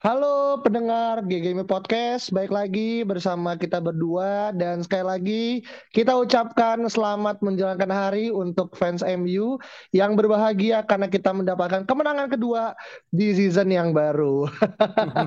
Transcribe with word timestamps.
Halo 0.00 0.56
pendengar 0.64 1.20
GGM 1.28 1.68
Podcast, 1.68 2.32
baik 2.32 2.48
lagi 2.48 3.04
bersama 3.04 3.52
kita 3.52 3.84
berdua 3.84 4.48
dan 4.56 4.80
sekali 4.80 5.04
lagi 5.04 5.44
kita 5.92 6.16
ucapkan 6.16 6.88
selamat 6.88 7.44
menjalankan 7.44 7.92
hari 7.92 8.32
untuk 8.32 8.72
fans 8.80 9.04
MU 9.04 9.60
yang 9.92 10.16
berbahagia 10.16 10.88
karena 10.88 11.04
kita 11.04 11.36
mendapatkan 11.36 11.84
kemenangan 11.84 12.32
kedua 12.32 12.72
di 13.12 13.36
season 13.36 13.68
yang 13.68 13.92
baru. 13.92 14.48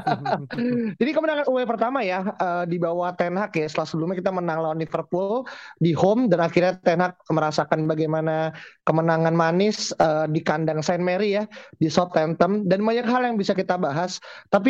Jadi 0.98 1.12
kemenangan 1.14 1.45
away 1.53 1.70
pertama 1.70 2.02
ya 2.02 2.34
uh, 2.42 2.66
di 2.66 2.81
bawah 2.81 3.14
Ten 3.14 3.38
Hag 3.38 3.53
ya 3.53 3.70
setelah 3.70 3.86
sebelumnya 3.86 4.26
kita 4.26 4.34
menang 4.34 4.58
lawan 4.58 4.81
Liverpool 4.81 5.45
di 5.78 5.94
home 5.94 6.34
dan 6.34 6.42
akhirnya 6.42 6.81
Ten 6.81 6.98
Hag 6.98 7.22
merasakan 7.30 7.86
bagaimana 7.86 8.50
kemenangan 8.90 9.38
manis 9.38 9.94
uh, 10.02 10.26
di 10.26 10.42
kandang 10.42 10.81
Saint 10.81 11.05
Mary 11.05 11.38
ya 11.38 11.45
di 11.78 11.94
Southampton 11.94 12.66
dan 12.66 12.81
banyak 12.81 13.05
hal 13.05 13.22
yang 13.22 13.38
bisa 13.38 13.53
kita 13.53 13.78
bahas. 13.78 14.17
Tapi 14.50 14.62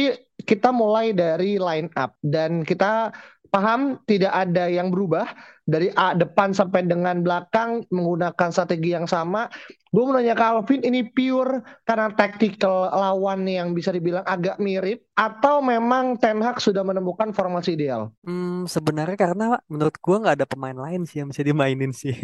kita 0.44 0.70
mulai 0.76 1.16
dari 1.16 1.56
line 1.62 1.90
up 1.96 2.18
dan 2.20 2.66
kita 2.66 3.14
paham 3.54 4.02
tidak 4.10 4.34
ada 4.34 4.66
yang 4.66 4.90
berubah 4.90 5.30
dari 5.64 5.88
A 5.96 6.12
depan 6.12 6.52
sampai 6.52 6.84
dengan 6.84 7.24
belakang 7.24 7.88
menggunakan 7.88 8.50
strategi 8.52 8.92
yang 8.92 9.08
sama. 9.08 9.48
Gue 9.94 10.10
mau 10.10 10.18
nanya 10.18 10.34
ke 10.34 10.42
Alvin, 10.42 10.82
ini 10.82 11.06
pure 11.06 11.62
karena 11.86 12.10
tactical 12.18 12.90
lawan 12.90 13.46
yang 13.46 13.78
bisa 13.78 13.94
dibilang 13.94 14.26
agak 14.26 14.58
mirip 14.58 15.06
atau 15.14 15.62
memang 15.62 16.18
Ten 16.18 16.42
Hag 16.42 16.58
sudah 16.58 16.82
menemukan 16.82 17.30
formasi 17.30 17.78
ideal? 17.78 18.10
Hmm, 18.26 18.66
sebenarnya 18.66 19.14
karena 19.14 19.62
menurut 19.70 19.94
gue 20.02 20.18
nggak 20.18 20.42
ada 20.42 20.50
pemain 20.50 20.74
lain 20.74 21.06
sih 21.06 21.22
yang 21.22 21.30
bisa 21.30 21.46
dimainin 21.46 21.94
sih. 21.94 22.18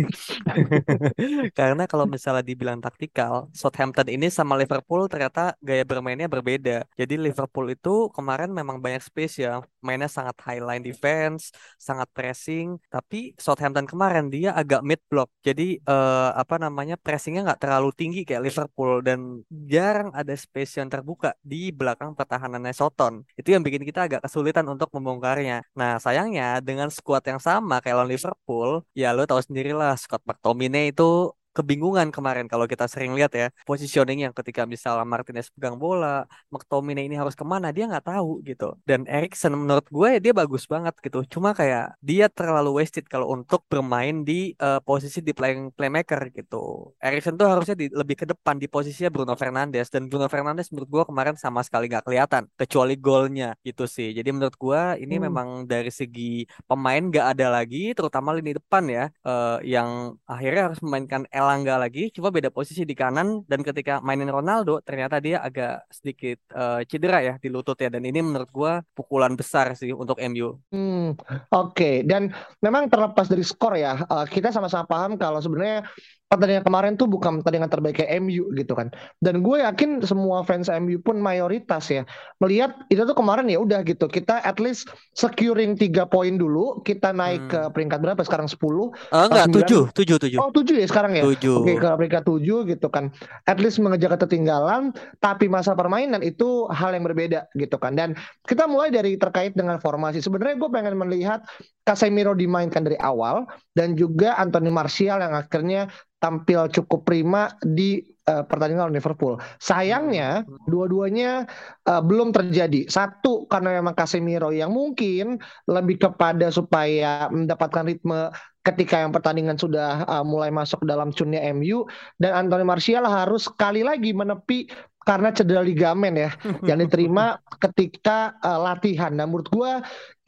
karena 1.60 1.86
kalau 1.86 2.10
misalnya 2.10 2.42
dibilang 2.42 2.82
taktikal, 2.82 3.54
Southampton 3.54 4.10
ini 4.10 4.34
sama 4.34 4.58
Liverpool 4.58 5.06
ternyata 5.06 5.54
gaya 5.62 5.86
bermainnya 5.86 6.26
berbeda. 6.26 6.90
Jadi 6.98 7.22
Liverpool 7.22 7.70
itu 7.70 8.10
kemarin 8.18 8.50
memang 8.50 8.82
banyak 8.82 9.06
space 9.06 9.46
ya, 9.46 9.62
mainnya 9.86 10.10
sangat 10.10 10.34
high 10.42 10.66
line 10.66 10.82
defense, 10.82 11.54
sangat 11.78 12.10
pressing. 12.18 12.82
Tapi 12.90 13.29
Southampton 13.38 13.86
kemarin 13.86 14.32
dia 14.34 14.56
agak 14.56 14.82
mid 14.82 15.02
block, 15.12 15.30
jadi 15.46 15.78
uh, 15.86 16.34
apa 16.34 16.56
namanya 16.58 16.96
pressingnya 16.98 17.46
nggak 17.46 17.62
terlalu 17.62 17.90
tinggi 17.94 18.22
kayak 18.26 18.44
Liverpool 18.48 19.04
dan 19.06 19.44
jarang 19.50 20.10
ada 20.16 20.34
space 20.34 20.80
yang 20.82 20.88
terbuka 20.88 21.36
di 21.44 21.70
belakang 21.70 22.16
pertahanannya 22.18 22.74
Soton. 22.74 23.28
Itu 23.36 23.54
yang 23.54 23.62
bikin 23.62 23.84
kita 23.86 24.08
agak 24.08 24.26
kesulitan 24.26 24.66
untuk 24.72 24.90
membongkarnya. 24.96 25.66
Nah, 25.76 26.02
sayangnya 26.02 26.64
dengan 26.64 26.90
skuad 26.90 27.24
yang 27.28 27.42
sama 27.42 27.84
kayak 27.84 27.96
lawan 28.02 28.10
Liverpool, 28.10 28.82
ya 28.98 29.14
lo 29.14 29.28
tahu 29.30 29.42
sendirilah 29.44 29.94
Scott 30.00 30.24
McTominay 30.26 30.96
itu 30.96 31.34
kebingungan 31.60 32.08
kemarin 32.16 32.48
kalau 32.48 32.66
kita 32.66 32.88
sering 32.88 33.12
lihat 33.18 33.32
ya 33.36 33.48
positioning 33.68 34.24
yang 34.24 34.34
ketika 34.34 34.64
misalnya 34.64 35.04
Martinez 35.04 35.52
pegang 35.52 35.76
bola, 35.76 36.24
McTominay 36.48 37.06
ini 37.12 37.20
harus 37.20 37.36
ke 37.36 37.44
mana 37.44 37.76
dia 37.76 37.86
nggak 37.92 38.08
tahu 38.08 38.40
gitu. 38.48 38.80
Dan 38.88 39.04
Erikson 39.06 39.54
menurut 39.60 39.86
gue 39.92 40.08
ya 40.16 40.20
dia 40.24 40.34
bagus 40.34 40.64
banget 40.66 40.96
gitu. 41.04 41.20
Cuma 41.28 41.52
kayak 41.52 42.00
dia 42.00 42.32
terlalu 42.32 42.80
wasted 42.80 43.06
kalau 43.12 43.28
untuk 43.36 43.68
bermain 43.68 44.24
di 44.24 44.56
uh, 44.64 44.80
posisi 44.80 45.20
di 45.20 45.36
play 45.36 45.70
playmaker 45.76 46.32
gitu. 46.32 46.96
Erikson 47.04 47.36
tuh 47.36 47.48
harusnya 47.52 47.76
di, 47.76 47.92
lebih 47.92 48.16
ke 48.24 48.26
depan 48.30 48.56
di 48.56 48.72
posisinya 48.72 49.12
Bruno 49.12 49.36
Fernandes 49.36 49.92
dan 49.92 50.08
Bruno 50.08 50.32
Fernandes 50.32 50.72
menurut 50.72 50.90
gue 50.90 51.04
kemarin 51.10 51.36
sama 51.36 51.60
sekali 51.66 51.92
nggak 51.92 52.08
kelihatan 52.08 52.44
kecuali 52.56 52.96
golnya 52.96 53.58
gitu 53.66 53.84
sih. 53.90 54.16
Jadi 54.16 54.30
menurut 54.32 54.56
gue 54.56 54.82
ini 55.04 55.16
hmm. 55.20 55.24
memang 55.28 55.48
dari 55.68 55.92
segi 55.92 56.48
pemain 56.66 57.02
nggak 57.02 57.28
ada 57.36 57.48
lagi 57.52 57.92
terutama 57.98 58.32
lini 58.38 58.56
depan 58.56 58.84
ya 58.88 59.06
uh, 59.26 59.58
yang 59.66 60.16
akhirnya 60.30 60.72
harus 60.72 60.80
memainkan 60.86 61.26
Elangga 61.50 61.82
lagi, 61.82 62.14
cuma 62.14 62.30
beda 62.30 62.54
posisi 62.54 62.86
di 62.86 62.94
kanan 62.94 63.42
dan 63.50 63.66
ketika 63.66 63.98
mainin 64.06 64.30
Ronaldo 64.30 64.86
ternyata 64.86 65.18
dia 65.18 65.42
agak 65.42 65.82
sedikit 65.90 66.38
uh, 66.54 66.86
cedera 66.86 67.26
ya 67.26 67.34
di 67.42 67.50
lutut 67.50 67.74
ya 67.82 67.90
dan 67.90 68.06
ini 68.06 68.22
menurut 68.22 68.54
gua 68.54 68.86
pukulan 68.94 69.34
besar 69.34 69.74
sih 69.74 69.90
untuk 69.90 70.22
MU. 70.30 70.62
Hmm, 70.70 71.18
oke 71.50 71.74
okay. 71.74 72.06
dan 72.06 72.30
memang 72.62 72.86
terlepas 72.86 73.26
dari 73.26 73.42
skor 73.42 73.82
ya, 73.82 73.98
uh, 74.06 74.30
kita 74.30 74.54
sama-sama 74.54 74.86
paham 74.86 75.18
kalau 75.18 75.42
sebenarnya 75.42 75.90
pertandingan 76.30 76.62
kemarin 76.62 76.94
tuh 76.94 77.10
bukan 77.10 77.42
pertandingan 77.42 77.74
terbaik 77.74 78.06
kayak 78.06 78.22
MU 78.22 78.54
gitu 78.54 78.78
kan. 78.78 78.94
Dan 79.18 79.42
gue 79.42 79.66
yakin 79.66 80.06
semua 80.06 80.46
fans 80.46 80.70
MU 80.70 81.02
pun 81.02 81.18
mayoritas 81.18 81.90
ya 81.90 82.06
melihat 82.38 82.78
itu 82.94 83.02
tuh 83.02 83.18
kemarin 83.18 83.50
ya 83.50 83.58
udah 83.58 83.82
gitu. 83.82 84.06
Kita 84.06 84.46
at 84.46 84.62
least 84.62 84.94
securing 85.18 85.74
tiga 85.74 86.06
poin 86.06 86.38
dulu, 86.38 86.86
kita 86.86 87.10
naik 87.10 87.50
hmm. 87.50 87.52
ke 87.52 87.60
peringkat 87.74 88.00
berapa 88.00 88.22
sekarang 88.22 88.46
10? 88.46 88.62
Uh, 88.62 89.26
enggak, 89.26 89.46
7, 89.90 89.90
7, 90.22 90.38
7. 90.38 90.38
Oh, 90.38 90.54
7 90.54 90.78
ya 90.78 90.86
sekarang 90.86 91.18
ya? 91.18 91.26
7. 91.38 91.62
Oke, 91.62 91.74
ke 91.78 91.88
peringkat 91.88 92.24
7 92.26 92.70
gitu 92.70 92.88
kan. 92.90 93.14
At 93.46 93.62
least 93.62 93.78
mengejar 93.78 94.18
ketertinggalan, 94.18 94.96
tapi 95.22 95.46
masa 95.46 95.78
permainan 95.78 96.26
itu 96.26 96.66
hal 96.74 96.98
yang 96.98 97.06
berbeda 97.06 97.46
gitu 97.54 97.78
kan. 97.78 97.94
Dan 97.94 98.18
kita 98.50 98.66
mulai 98.66 98.90
dari 98.90 99.16
terkait 99.16 99.54
dengan 99.54 99.78
formasi. 99.78 100.20
Sebenarnya 100.24 100.58
gue 100.58 100.70
pengen 100.74 100.96
melihat 100.98 101.46
Casemiro 101.86 102.34
dimainkan 102.34 102.86
dari 102.86 102.98
awal 103.02 103.46
dan 103.74 103.94
juga 103.94 104.38
Anthony 104.38 104.70
Martial 104.70 105.22
yang 105.22 105.34
akhirnya 105.34 105.90
tampil 106.20 106.68
cukup 106.70 107.08
prima 107.08 107.50
di 107.64 108.04
uh, 108.28 108.44
pertandingan 108.46 108.94
Liverpool. 108.94 109.40
Sayangnya 109.58 110.44
dua-duanya 110.68 111.48
uh, 111.88 112.04
belum 112.04 112.36
terjadi. 112.36 112.86
Satu 112.92 113.48
karena 113.50 113.80
memang 113.80 113.96
Casemiro 113.96 114.52
yang 114.54 114.70
mungkin 114.70 115.40
lebih 115.66 115.98
kepada 115.98 116.52
supaya 116.54 117.32
mendapatkan 117.32 117.88
ritme 117.88 118.30
ketika 118.74 119.02
yang 119.02 119.12
pertandingan 119.12 119.58
sudah 119.58 120.06
uh, 120.06 120.26
mulai 120.26 120.54
masuk 120.54 120.86
dalam 120.86 121.10
cunnya 121.12 121.42
MU 121.54 121.86
dan 122.22 122.46
Anthony 122.46 122.66
Martial 122.66 123.04
harus 123.06 123.50
sekali 123.50 123.82
lagi 123.82 124.14
menepi 124.14 124.70
karena 125.10 125.34
cedera 125.34 125.66
ligamen 125.66 126.14
ya 126.14 126.32
yang 126.62 126.86
diterima 126.86 127.40
ketika 127.64 128.38
uh, 128.46 128.62
latihan. 128.62 129.10
Nah 129.10 129.26
menurut 129.26 129.50
gue 129.50 129.72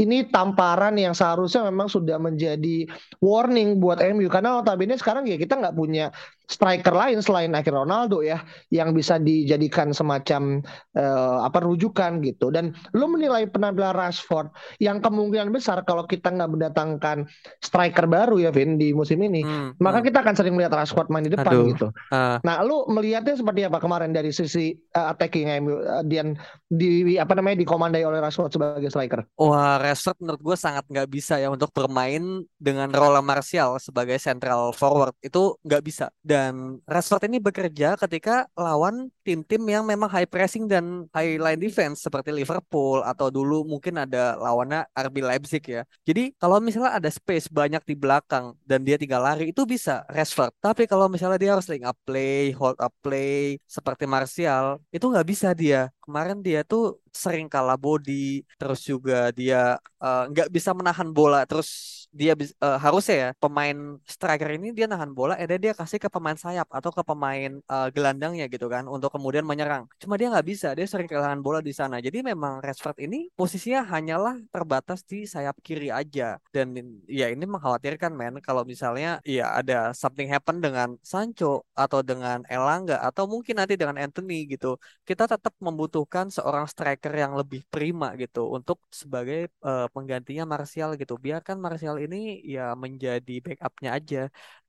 ini 0.01 0.28
tamparan 0.28 0.97
yang 0.97 1.13
seharusnya 1.13 1.66
memang 1.69 1.88
sudah 1.88 2.17
menjadi 2.17 2.89
warning 3.22 3.78
buat 3.78 4.01
MU 4.13 4.28
karena 4.28 4.57
notabene 4.57 4.97
sekarang 4.97 5.29
ya 5.29 5.38
kita 5.38 5.62
nggak 5.62 5.78
punya 5.78 6.09
striker 6.51 6.91
lain 6.91 7.23
selain 7.23 7.56
akhir 7.56 7.72
Ronaldo 7.72 8.19
ya 8.19 8.44
yang 8.75 8.91
bisa 8.91 9.16
dijadikan 9.16 9.95
semacam 9.95 10.59
uh, 11.00 11.47
apa 11.47 11.63
rujukan 11.63 12.19
gitu. 12.19 12.51
Dan 12.51 12.75
lo 12.91 13.07
menilai 13.07 13.47
penampilan 13.47 13.95
Rashford 13.95 14.51
yang 14.84 15.00
kemungkinan 15.00 15.56
besar 15.56 15.88
kalau 15.88 16.03
kita 16.03 16.28
nggak 16.28 16.51
mendatangkan 16.51 17.23
striker 17.63 18.03
baru 18.11 18.44
ya 18.44 18.51
Vin 18.51 18.75
di 18.75 18.91
musim 18.91 19.23
ini 19.23 19.45
hmm, 19.45 19.79
maka 19.79 20.03
hmm. 20.03 20.06
kita 20.11 20.17
akan 20.19 20.35
sering 20.35 20.53
melihat 20.59 20.75
Rashford 20.75 21.07
main 21.07 21.23
di 21.23 21.31
depan 21.31 21.56
Aduh, 21.56 21.67
gitu. 21.72 21.88
Uh. 22.11 22.35
nah 22.44 22.59
lo 22.59 22.84
melihatnya 22.91 23.40
seperti 23.40 23.63
apa 23.63 23.79
kemarin 23.79 24.11
dari 24.11 24.35
sisi 24.35 24.75
uh, 24.97 25.16
attacking 25.16 25.47
MU 25.63 25.79
uh, 25.79 26.03
dan 26.03 26.35
di 26.67 27.16
apa 27.16 27.31
namanya 27.31 27.63
dikomandai 27.63 28.03
oleh 28.03 28.19
Rashford 28.19 28.51
sebagai 28.51 28.91
striker? 28.91 29.23
Wah 29.40 29.79
Rashford 29.91 30.24
menurut 30.24 30.40
gue 30.40 30.56
sangat 30.56 30.88
nggak 30.88 31.09
bisa 31.12 31.35
ya 31.35 31.52
untuk 31.52 31.68
bermain 31.75 32.47
dengan 32.56 32.88
role 32.96 33.19
Martial 33.19 33.75
sebagai 33.84 34.16
central 34.24 34.72
forward. 34.72 35.12
Itu 35.19 35.59
nggak 35.68 35.84
bisa. 35.84 36.07
Dan 36.24 36.79
Rashford 36.88 37.28
ini 37.28 37.44
bekerja 37.44 38.00
ketika 38.00 38.47
lawan 38.56 39.12
tim-tim 39.28 39.59
yang 39.68 39.84
memang 39.84 40.07
high 40.07 40.25
pressing 40.25 40.72
dan 40.72 41.11
high 41.11 41.35
line 41.35 41.59
defense 41.59 42.08
seperti 42.08 42.32
Liverpool 42.32 43.03
atau 43.03 43.28
dulu 43.28 43.67
mungkin 43.67 43.99
ada 43.99 44.40
lawannya 44.40 44.88
RB 44.96 45.16
Leipzig 45.20 45.64
ya. 45.67 45.84
Jadi 46.08 46.32
kalau 46.40 46.64
misalnya 46.64 46.96
ada 46.96 47.11
space 47.11 47.52
banyak 47.52 47.84
di 47.84 47.99
belakang 47.99 48.55
dan 48.64 48.88
dia 48.88 48.96
tinggal 48.96 49.20
lari 49.20 49.52
itu 49.52 49.67
bisa 49.67 50.08
Rashford. 50.08 50.55
Tapi 50.64 50.88
kalau 50.88 51.11
misalnya 51.11 51.35
dia 51.35 51.52
harus 51.52 51.67
link 51.67 51.84
up 51.84 51.99
play 52.08 52.55
hold 52.55 52.79
up 52.79 52.96
play 53.03 53.59
seperti 53.67 54.08
Martial 54.08 54.79
itu 54.96 55.03
nggak 55.03 55.28
bisa 55.28 55.52
dia. 55.52 55.91
Kemarin 55.99 56.40
dia 56.40 56.64
tuh 56.64 56.97
sering 57.11 57.47
kalah 57.52 57.75
body 57.75 58.41
terus 58.59 58.79
juga 58.87 59.29
dia 59.35 59.75
eh, 60.03 60.23
nggak 60.31 60.47
uh, 60.49 60.53
bisa 60.55 60.72
menahan 60.72 61.09
bola 61.11 61.43
terus 61.49 62.01
dia 62.11 62.35
uh, 62.59 62.78
harusnya 62.78 63.16
ya 63.16 63.29
pemain 63.40 63.78
striker 64.03 64.52
ini 64.52 64.75
dia 64.75 64.85
nahan 64.85 65.11
bola, 65.16 65.40
eh 65.40 65.47
dia 65.47 65.72
kasih 65.72 65.97
ke 65.97 66.09
pemain 66.11 66.35
sayap 66.35 66.67
atau 66.67 66.91
ke 66.91 67.02
pemain 67.08 67.52
uh, 67.72 67.87
gelandangnya 67.90 68.46
gitu 68.52 68.67
kan 68.67 68.84
untuk 68.85 69.16
kemudian 69.16 69.47
menyerang. 69.47 69.87
Cuma 69.96 70.19
dia 70.19 70.28
nggak 70.28 70.47
bisa, 70.47 70.67
dia 70.75 70.84
sering 70.84 71.08
kehilangan 71.08 71.40
bola 71.40 71.59
di 71.63 71.72
sana. 71.72 72.03
Jadi 72.03 72.19
memang 72.22 72.59
Rashford 72.59 72.99
ini 73.08 73.31
posisinya 73.34 73.87
hanyalah 73.87 74.35
terbatas 74.52 75.08
di 75.08 75.23
sayap 75.23 75.55
kiri 75.63 75.87
aja 75.87 76.35
dan 76.52 76.75
ya 77.08 77.31
ini 77.31 77.47
mengkhawatirkan 77.47 78.11
men 78.11 78.43
kalau 78.43 78.67
misalnya 78.67 79.23
ya 79.23 79.55
ada 79.55 79.96
something 79.96 80.28
happen 80.28 80.59
dengan 80.59 80.99
Sancho 80.99 81.64
atau 81.72 82.03
dengan 82.03 82.43
Elanga 82.52 82.99
atau 82.99 83.23
mungkin 83.25 83.55
nanti 83.59 83.79
dengan 83.79 83.96
Anthony 83.96 84.52
gitu. 84.52 84.75
Kita 85.07 85.31
tetap 85.31 85.55
membutuhkan 85.64 86.28
seorang 86.28 86.67
striker 86.67 87.14
yang 87.16 87.40
lebih 87.40 87.64
prima 87.72 88.14
gitu 88.19 88.52
untuk 88.52 88.84
sebagai 88.91 89.47
uh, 89.64 89.87
penggantinya 89.96 90.43
Martial 90.43 90.99
gitu. 90.99 91.16
Biarkan 91.16 91.57
Martial 91.61 92.01
ini 92.06 92.18
ya 92.53 92.62
menjadi 92.84 93.32
backupnya 93.46 93.90
aja 93.98 94.18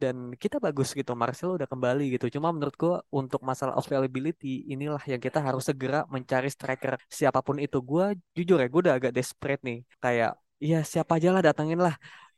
dan 0.00 0.16
kita 0.42 0.56
bagus 0.66 0.88
gitu. 0.98 1.12
Martial 1.22 1.50
udah 1.56 1.68
kembali 1.72 2.02
gitu. 2.14 2.26
Cuma 2.34 2.48
menurut 2.54 2.76
gua 2.82 2.94
untuk 3.18 3.40
masalah 3.48 3.74
availability 3.80 4.46
inilah 4.72 5.02
yang 5.12 5.20
kita 5.26 5.38
harus 5.46 5.64
segera 5.68 5.96
mencari 6.14 6.48
striker 6.56 6.92
siapa 7.18 7.38
pun 7.46 7.56
itu. 7.64 7.76
Gua 7.90 8.04
jujur 8.36 8.56
ya, 8.62 8.66
gue 8.72 8.80
udah 8.84 8.94
agak 8.98 9.12
desperate 9.16 9.62
nih. 9.68 9.78
Kayak 10.02 10.30
ya 10.62 10.76
siapa 10.92 11.12
aja 11.18 11.28
lah 11.34 11.42
datangin 11.48 11.78
lah 11.86 11.94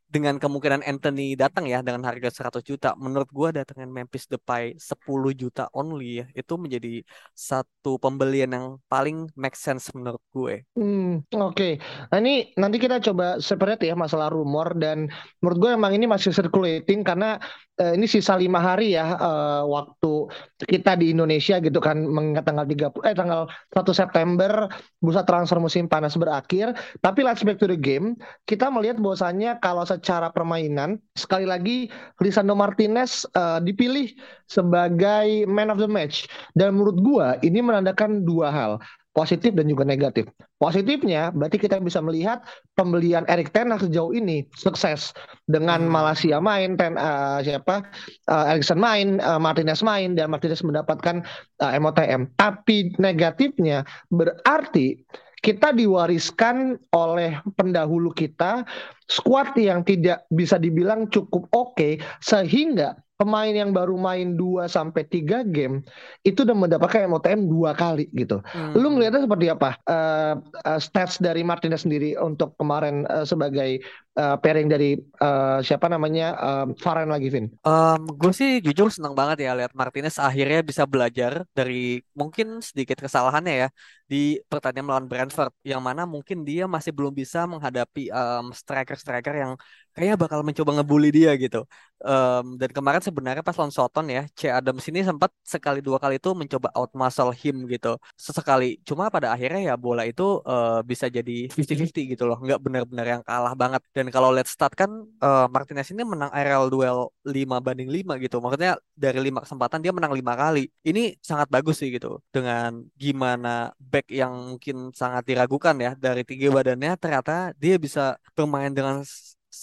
dengan 0.08 0.38
kemungkinan 0.38 0.86
Anthony 0.86 1.34
datang 1.34 1.66
ya 1.66 1.82
dengan 1.82 2.06
harga 2.06 2.30
100 2.50 2.62
juta, 2.62 2.94
menurut 2.94 3.28
gua 3.34 3.48
datangin 3.50 3.90
Memphis 3.90 4.30
Depay 4.30 4.78
10 4.78 5.34
juta 5.34 5.66
only 5.74 6.22
ya, 6.22 6.26
itu 6.36 6.54
menjadi 6.54 7.02
satu 7.34 7.98
pembelian 7.98 8.50
yang 8.54 8.66
paling 8.86 9.26
make 9.34 9.58
sense 9.58 9.90
menurut 9.92 10.22
gue. 10.30 10.64
Hmm, 10.78 11.24
oke. 11.34 11.54
Okay. 11.54 11.72
Nah 12.10 12.18
ini 12.22 12.54
nanti 12.56 12.78
kita 12.78 13.02
coba 13.02 13.42
separate 13.42 13.84
ya 13.84 13.98
masalah 13.98 14.30
rumor 14.30 14.72
dan 14.78 15.10
menurut 15.42 15.58
gue 15.58 15.70
emang 15.74 15.92
ini 15.92 16.06
masih 16.08 16.30
circulating 16.32 17.02
karena 17.02 17.36
uh, 17.80 17.92
ini 17.94 18.06
sisa 18.06 18.38
lima 18.38 18.62
hari 18.62 18.94
ya 18.94 19.18
uh, 19.18 19.62
waktu 19.66 20.30
kita 20.62 20.94
di 20.98 21.14
Indonesia 21.14 21.58
gitu 21.58 21.78
kan 21.82 21.98
mengingat 21.98 22.46
tanggal 22.46 22.66
30 22.66 23.08
eh 23.08 23.14
tanggal 23.16 23.40
1 23.72 24.00
September 24.00 24.70
bursa 25.02 25.22
transfer 25.26 25.58
musim 25.58 25.90
panas 25.90 26.14
berakhir 26.14 26.74
tapi 27.02 27.26
let's 27.26 27.42
back 27.42 27.58
to 27.58 27.66
the 27.66 27.78
game 27.78 28.14
kita 28.46 28.70
melihat 28.70 28.98
bahwasannya 29.00 29.58
kalau 29.58 29.82
secara 29.96 30.30
permainan 30.30 30.98
sekali 31.14 31.46
lagi 31.46 31.88
Lisandro 32.18 32.58
Martinez 32.58 33.24
uh, 33.38 33.62
dipilih 33.62 34.10
sebagai 34.50 35.48
man 35.48 35.70
of 35.70 35.78
the 35.78 35.88
match 35.88 36.26
dan 36.58 36.76
menurut 36.76 36.98
gua 37.00 37.28
ini 37.42 37.62
menandakan 37.62 38.26
dua 38.26 38.50
hal 38.50 38.72
positif 39.14 39.54
dan 39.54 39.70
juga 39.70 39.86
negatif. 39.86 40.26
Positifnya 40.58 41.30
berarti 41.30 41.56
kita 41.56 41.78
bisa 41.78 42.02
melihat 42.02 42.42
pembelian 42.74 43.22
Erik 43.30 43.54
Ten 43.54 43.70
Hag 43.70 43.86
sejauh 43.86 44.10
ini 44.10 44.42
sukses 44.58 45.14
dengan 45.46 45.86
hmm. 45.86 45.94
Malaysia 45.94 46.42
main, 46.42 46.74
ten, 46.74 46.98
uh, 46.98 47.38
siapa 47.40 47.86
uh, 48.26 48.50
Erikson 48.50 48.82
main, 48.82 49.22
uh, 49.22 49.38
Martinez 49.38 49.80
main 49.86 50.18
dan 50.18 50.34
Martinez 50.34 50.66
mendapatkan 50.66 51.22
uh, 51.62 51.72
MOTM. 51.78 52.26
Tapi 52.34 52.90
negatifnya 52.98 53.86
berarti 54.10 54.98
kita 55.44 55.76
diwariskan 55.76 56.80
oleh 56.96 57.36
pendahulu 57.52 58.16
kita 58.16 58.64
squad 59.04 59.52
yang 59.60 59.84
tidak 59.84 60.24
bisa 60.32 60.56
dibilang 60.56 61.04
cukup 61.12 61.44
oke 61.52 61.76
okay, 61.76 62.00
sehingga 62.24 62.96
pemain 63.14 63.54
yang 63.54 63.70
baru 63.70 63.94
main 63.94 64.34
2 64.34 64.66
sampai 64.66 65.06
3 65.06 65.46
game 65.54 65.86
itu 66.26 66.42
udah 66.42 66.56
mendapatkan 66.56 67.06
MOTM 67.06 67.46
dua 67.46 67.70
kali 67.76 68.10
gitu. 68.10 68.42
Hmm. 68.50 68.74
Lu 68.74 68.90
ngeliatnya 68.94 69.22
seperti 69.22 69.46
apa 69.52 69.78
uh, 69.86 70.34
uh, 70.42 70.80
stats 70.82 71.22
dari 71.22 71.46
Martinez 71.46 71.86
sendiri 71.86 72.18
untuk 72.18 72.58
kemarin 72.58 73.06
uh, 73.06 73.22
sebagai 73.22 73.78
uh, 74.18 74.34
pairing 74.42 74.66
dari 74.66 74.98
uh, 75.22 75.62
siapa 75.62 75.86
namanya 75.86 76.34
uh, 76.34 76.66
Varane 76.74 77.14
lagi 77.14 77.30
Vin? 77.30 77.46
Um, 77.62 78.02
gue 78.18 78.32
sih 78.34 78.58
jujur 78.58 78.90
senang 78.90 79.14
banget 79.14 79.46
ya 79.46 79.54
lihat 79.54 79.72
Martinez 79.78 80.18
akhirnya 80.18 80.66
bisa 80.66 80.82
belajar 80.82 81.46
dari 81.54 82.02
mungkin 82.18 82.58
sedikit 82.66 82.98
kesalahannya 82.98 83.54
ya 83.54 83.68
di 84.04 84.36
pertandingan 84.52 84.86
melawan 84.86 85.08
Brentford 85.08 85.52
yang 85.64 85.80
mana 85.80 86.04
mungkin 86.04 86.44
dia 86.44 86.68
masih 86.68 86.92
belum 86.92 87.12
bisa 87.16 87.48
menghadapi 87.48 88.12
um, 88.12 88.52
striker-striker 88.52 89.32
yang 89.32 89.52
kayaknya 89.96 90.16
bakal 90.20 90.40
mencoba 90.44 90.70
ngebully 90.76 91.08
dia 91.08 91.32
gitu. 91.40 91.64
Um, 92.04 92.60
dan 92.60 92.68
kemarin 92.68 93.00
sebenarnya 93.00 93.40
pas 93.40 93.56
lawan 93.56 93.72
Soton 93.72 94.04
ya, 94.12 94.28
C 94.36 94.52
Adams 94.52 94.84
ini 94.92 95.00
sempat 95.00 95.32
sekali 95.40 95.80
dua 95.80 95.96
kali 95.96 96.20
itu 96.20 96.36
mencoba 96.36 96.68
out 96.76 96.92
muscle 96.92 97.32
him 97.32 97.64
gitu. 97.64 97.96
Sesekali. 98.18 98.76
Cuma 98.84 99.08
pada 99.08 99.32
akhirnya 99.32 99.72
ya 99.72 99.74
bola 99.80 100.04
itu 100.04 100.44
uh, 100.44 100.84
bisa 100.84 101.08
jadi 101.08 101.48
50-50 101.48 102.12
gitu 102.12 102.28
loh, 102.28 102.36
nggak 102.44 102.60
benar-benar 102.60 103.06
yang 103.08 103.22
kalah 103.24 103.56
banget. 103.56 103.80
Dan 103.96 104.12
kalau 104.12 104.28
let's 104.36 104.52
start 104.52 104.76
kan 104.76 104.90
uh, 105.24 105.48
Martinez 105.48 105.88
ini 105.94 106.04
menang 106.04 106.28
aerial 106.36 106.68
duel 106.68 107.08
5 107.24 107.64
banding 107.64 107.88
5 107.88 108.20
gitu. 108.20 108.36
Maksudnya 108.42 108.76
dari 109.02 109.18
lima 109.26 109.42
kesempatan 109.44 109.78
dia 109.82 109.92
menang 109.96 110.12
lima 110.18 110.34
kali. 110.42 110.70
Ini 110.88 111.00
sangat 111.18 111.48
bagus 111.54 111.76
sih 111.80 111.88
gitu. 111.96 112.22
Dengan 112.34 112.70
gimana 113.02 113.48
back 113.78 114.06
yang 114.20 114.32
mungkin 114.54 114.76
sangat 115.00 115.22
diragukan 115.28 115.74
ya 115.84 115.90
dari 115.98 116.22
tiga 116.22 116.46
badannya 116.56 116.90
ternyata 117.02 117.32
dia 117.62 117.74
bisa 117.84 118.00
bermain 118.36 118.72
dengan 118.72 119.02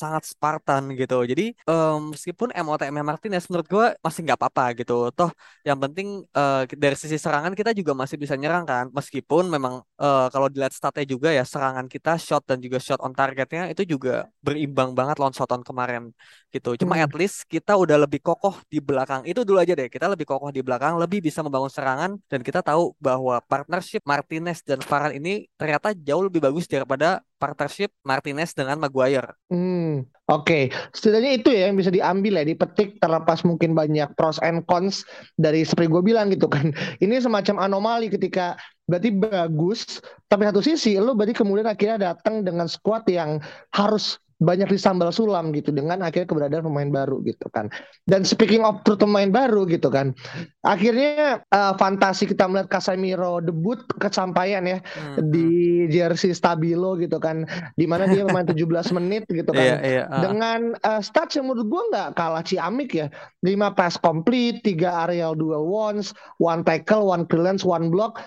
sangat 0.01 0.23
Spartan 0.31 0.83
gitu. 0.99 1.17
Jadi 1.31 1.45
um, 1.69 2.13
meskipun 2.13 2.49
MOTM 2.65 2.95
Martinez 3.09 3.45
menurut 3.49 3.67
gue 3.73 3.85
masih 4.05 4.19
nggak 4.25 4.39
apa-apa 4.39 4.65
gitu. 4.79 4.93
Toh 5.17 5.31
yang 5.67 5.77
penting 5.83 6.07
uh, 6.33 6.61
dari 6.83 6.97
sisi 7.01 7.17
serangan 7.21 7.53
kita 7.59 7.71
juga 7.79 7.91
masih 8.01 8.17
bisa 8.23 8.33
nyerang 8.41 8.65
kan. 8.71 8.85
Meskipun 8.97 9.43
memang 9.55 9.73
uh, 10.01 10.27
kalau 10.33 10.47
dilihat 10.51 10.73
statnya 10.73 11.05
juga 11.13 11.29
ya 11.37 11.43
serangan 11.45 11.85
kita 11.93 12.17
shot 12.25 12.43
dan 12.49 12.57
juga 12.65 12.77
shot 12.85 12.99
on 13.05 13.13
targetnya 13.13 13.69
itu 13.73 13.83
juga 13.93 14.13
berimbang 14.45 14.89
banget 14.97 15.15
lawan 15.21 15.35
Soton 15.37 15.61
kemarin 15.61 16.09
gitu. 16.49 16.69
Cuma 16.81 16.97
hmm. 16.97 17.05
at 17.05 17.13
least 17.19 17.37
kita 17.45 17.77
udah 17.77 17.97
lebih 18.03 18.19
kokoh 18.23 18.57
di 18.73 18.79
belakang. 18.81 19.21
Itu 19.29 19.45
dulu 19.47 19.61
aja 19.63 19.73
deh. 19.77 19.87
Kita 19.87 20.05
lebih 20.09 20.25
kokoh 20.25 20.49
di 20.49 20.61
belakang, 20.65 20.97
lebih 20.97 21.19
bisa 21.21 21.39
membangun 21.45 21.71
serangan 21.71 22.11
dan 22.31 22.39
kita 22.41 22.59
tahu 22.65 22.97
bahwa 22.97 23.37
partnership 23.45 24.01
Martinez 24.07 24.65
dan 24.65 24.79
Varane 24.81 25.15
ini 25.19 25.45
ternyata 25.59 25.93
jauh 25.93 26.23
lebih 26.27 26.41
bagus 26.41 26.65
daripada 26.65 27.21
partnership 27.41 27.89
Martinez 28.05 28.53
dengan 28.53 28.77
Maguire. 28.77 29.33
Hmm, 29.49 30.05
oke. 30.29 30.45
Okay. 30.45 30.63
Setidaknya 30.93 31.41
itu 31.41 31.49
ya 31.49 31.73
yang 31.73 31.81
bisa 31.81 31.89
diambil 31.89 32.37
ya, 32.37 32.45
dipetik 32.45 33.01
terlepas 33.01 33.41
mungkin 33.41 33.73
banyak 33.73 34.13
pros 34.13 34.37
and 34.45 34.61
cons 34.69 35.01
dari 35.41 35.65
seperti 35.65 35.89
gue 35.89 36.03
bilang 36.05 36.29
gitu 36.29 36.45
kan. 36.45 36.69
Ini 37.03 37.17
semacam 37.17 37.65
anomali 37.65 38.13
ketika 38.13 38.53
berarti 38.85 39.09
bagus, 39.09 39.97
tapi 40.29 40.45
satu 40.45 40.61
sisi 40.61 41.01
lo 41.01 41.17
berarti 41.17 41.33
kemudian 41.33 41.65
akhirnya 41.65 42.13
datang 42.13 42.45
dengan 42.45 42.69
squad 42.69 43.01
yang 43.09 43.41
harus 43.73 44.21
banyak 44.41 44.73
disambal 44.73 45.13
sulam 45.13 45.53
gitu 45.53 45.69
dengan 45.69 46.01
akhirnya 46.01 46.25
keberadaan 46.25 46.65
pemain 46.65 46.89
baru 46.89 47.21
gitu 47.21 47.45
kan. 47.53 47.69
Dan 48.09 48.25
speaking 48.25 48.65
of 48.65 48.81
pemain 48.83 49.29
baru 49.29 49.69
gitu 49.69 49.93
kan. 49.93 50.17
Akhirnya 50.65 51.45
uh, 51.53 51.77
fantasi 51.77 52.25
kita 52.25 52.49
melihat 52.49 52.73
Casemiro 52.73 53.37
debut 53.37 53.77
kesampaian 54.01 54.65
ya 54.65 54.81
hmm. 54.81 55.29
di 55.29 55.85
jersey 55.93 56.33
Stabilo 56.33 56.97
gitu 56.97 57.21
kan. 57.21 57.45
Di 57.77 57.85
mana 57.85 58.09
dia 58.09 58.25
main 58.25 58.49
17 58.49 58.57
menit 58.97 59.29
gitu 59.29 59.53
kan. 59.53 59.77
Yeah, 59.77 59.79
yeah, 59.85 60.05
uh. 60.09 60.25
Dengan 60.25 60.73
uh, 60.81 61.01
stats 61.05 61.37
yang 61.37 61.45
menurut 61.45 61.69
gue 61.69 61.83
nggak 61.93 62.09
kalah 62.17 62.41
ciamik 62.41 62.97
ya. 62.97 63.07
5 63.45 63.77
pass 63.77 64.01
complete, 64.01 64.65
3 64.65 65.05
aerial 65.05 65.37
2 65.37 65.53
ones, 65.61 66.17
1 66.41 66.65
tackle, 66.65 67.05
1 67.13 67.29
clearance, 67.29 67.61
1 67.61 67.93
block 67.93 68.17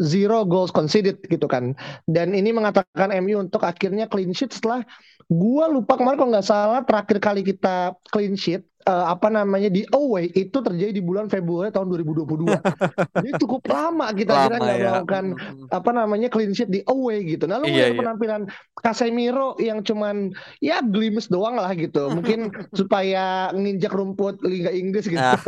zero 0.00 0.48
goals 0.48 0.72
conceded 0.72 1.20
gitu 1.28 1.44
kan. 1.44 1.76
Dan 2.08 2.32
ini 2.32 2.50
mengatakan 2.52 3.12
MU 3.20 3.44
untuk 3.44 3.64
akhirnya 3.64 4.08
clean 4.08 4.32
sheet 4.32 4.56
setelah 4.56 4.84
gua 5.30 5.68
lupa 5.68 5.94
kemarin 5.98 6.18
kalau 6.18 6.30
nggak 6.32 6.48
salah 6.48 6.80
terakhir 6.82 7.18
kali 7.22 7.40
kita 7.44 7.94
clean 8.10 8.34
sheet 8.34 8.71
uh, 8.86 9.06
apa 9.12 9.28
namanya 9.30 9.70
di 9.70 9.86
away 9.94 10.30
itu 10.34 10.58
terjadi 10.58 10.92
di 10.94 11.02
bulan 11.02 11.30
Februari 11.30 11.70
tahun 11.70 11.90
2022. 11.90 12.50
Jadi 13.22 13.30
cukup 13.38 13.62
lama 13.70 14.10
kita 14.10 14.32
kira 14.48 14.56
nggak 14.58 14.78
ya. 14.78 14.82
melakukan 14.90 15.24
apa 15.70 15.90
namanya 15.94 16.28
clean 16.32 16.52
sheet 16.54 16.70
di 16.70 16.80
away 16.90 17.22
gitu. 17.26 17.46
Nah, 17.46 17.62
lalu 17.62 17.74
iya, 17.74 17.90
iya. 17.90 17.98
penampilan 17.98 18.42
Casemiro 18.82 19.54
yang 19.62 19.84
cuman 19.86 20.34
ya 20.58 20.82
glimpse 20.82 21.30
doang 21.30 21.58
lah 21.58 21.70
gitu. 21.76 22.10
Mungkin 22.10 22.50
supaya 22.78 23.50
nginjak 23.54 23.92
rumput 23.94 24.42
Liga 24.42 24.70
Inggris 24.74 25.06
gitu. 25.06 25.22
Ah. 25.22 25.38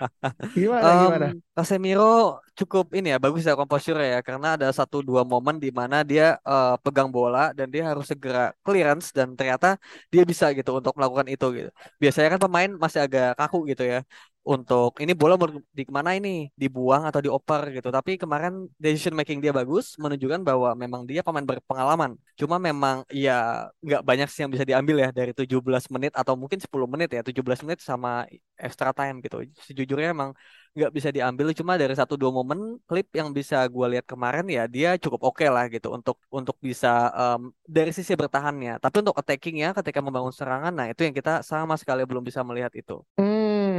gimana 0.56 0.84
um, 0.88 1.00
gimana? 1.08 1.28
Casemiro 1.52 2.40
cukup 2.58 2.90
ini 2.94 3.14
ya 3.14 3.18
bagus 3.22 3.46
ya 3.46 3.54
komposure 3.54 4.02
ya 4.02 4.18
karena 4.18 4.58
ada 4.58 4.66
satu 4.74 4.98
dua 4.98 5.22
momen 5.22 5.62
di 5.62 5.70
mana 5.70 6.02
dia 6.02 6.38
uh, 6.42 6.74
pegang 6.82 7.06
bola 7.06 7.54
dan 7.54 7.70
dia 7.70 7.86
harus 7.86 8.10
segera 8.10 8.50
clearance 8.66 9.14
dan 9.14 9.38
ternyata 9.38 9.78
dia 10.10 10.26
bisa 10.26 10.50
gitu 10.50 10.74
untuk 10.74 10.94
melakukan 10.98 11.26
itu 11.30 11.46
gitu. 11.54 11.70
Biasanya 12.02 12.34
kan 12.34 12.40
pemain 12.42 12.70
masih 12.84 13.00
agak 13.04 13.24
kaku 13.38 13.56
gitu 13.70 13.82
ya 13.92 13.96
untuk 14.48 14.96
ini 15.04 15.12
bola 15.12 15.36
mau 15.36 15.48
di 15.76 15.82
ke 15.84 15.92
mana 15.92 16.16
ini? 16.16 16.48
Dibuang 16.56 17.04
atau 17.04 17.20
dioper 17.20 17.68
gitu. 17.76 17.88
Tapi 17.92 18.16
kemarin 18.16 18.64
decision 18.80 19.12
making 19.12 19.44
dia 19.44 19.52
bagus 19.52 20.00
menunjukkan 20.00 20.40
bahwa 20.40 20.72
memang 20.72 21.04
dia 21.04 21.20
pemain 21.20 21.44
berpengalaman. 21.44 22.16
Cuma 22.40 22.56
memang 22.56 23.04
ya 23.12 23.68
nggak 23.84 24.02
banyak 24.08 24.28
sih 24.32 24.40
yang 24.48 24.52
bisa 24.54 24.64
diambil 24.64 24.96
ya 25.04 25.08
dari 25.12 25.36
17 25.36 25.92
menit 25.92 26.12
atau 26.16 26.32
mungkin 26.40 26.58
10 26.64 26.88
menit 26.88 27.08
ya. 27.12 27.20
17 27.20 27.60
menit 27.68 27.84
sama 27.84 28.24
extra 28.56 28.90
time 28.96 29.20
gitu. 29.20 29.44
Sejujurnya 29.68 30.16
emang 30.16 30.32
nggak 30.72 30.92
bisa 30.96 31.08
diambil. 31.12 31.46
Cuma 31.52 31.72
dari 31.76 31.92
satu 31.92 32.14
dua 32.16 32.32
momen 32.32 32.80
klip 32.88 33.12
yang 33.12 33.28
bisa 33.36 33.60
gue 33.68 33.86
lihat 33.92 34.08
kemarin 34.08 34.48
ya 34.48 34.64
dia 34.64 34.96
cukup 34.96 35.20
oke 35.28 35.44
okay 35.44 35.48
lah 35.52 35.68
gitu 35.68 35.92
untuk 35.92 36.16
untuk 36.32 36.56
bisa 36.58 37.12
um, 37.12 37.52
dari 37.68 37.92
sisi 37.92 38.16
bertahannya. 38.16 38.80
Tapi 38.80 38.96
untuk 39.04 39.16
attackingnya 39.20 39.76
ketika 39.76 40.00
membangun 40.00 40.32
serangan 40.32 40.72
nah 40.72 40.86
itu 40.88 41.04
yang 41.04 41.12
kita 41.12 41.44
sama 41.44 41.76
sekali 41.76 42.02
belum 42.08 42.24
bisa 42.24 42.40
melihat 42.40 42.72
itu. 42.72 43.04
Hmm, 43.20 43.37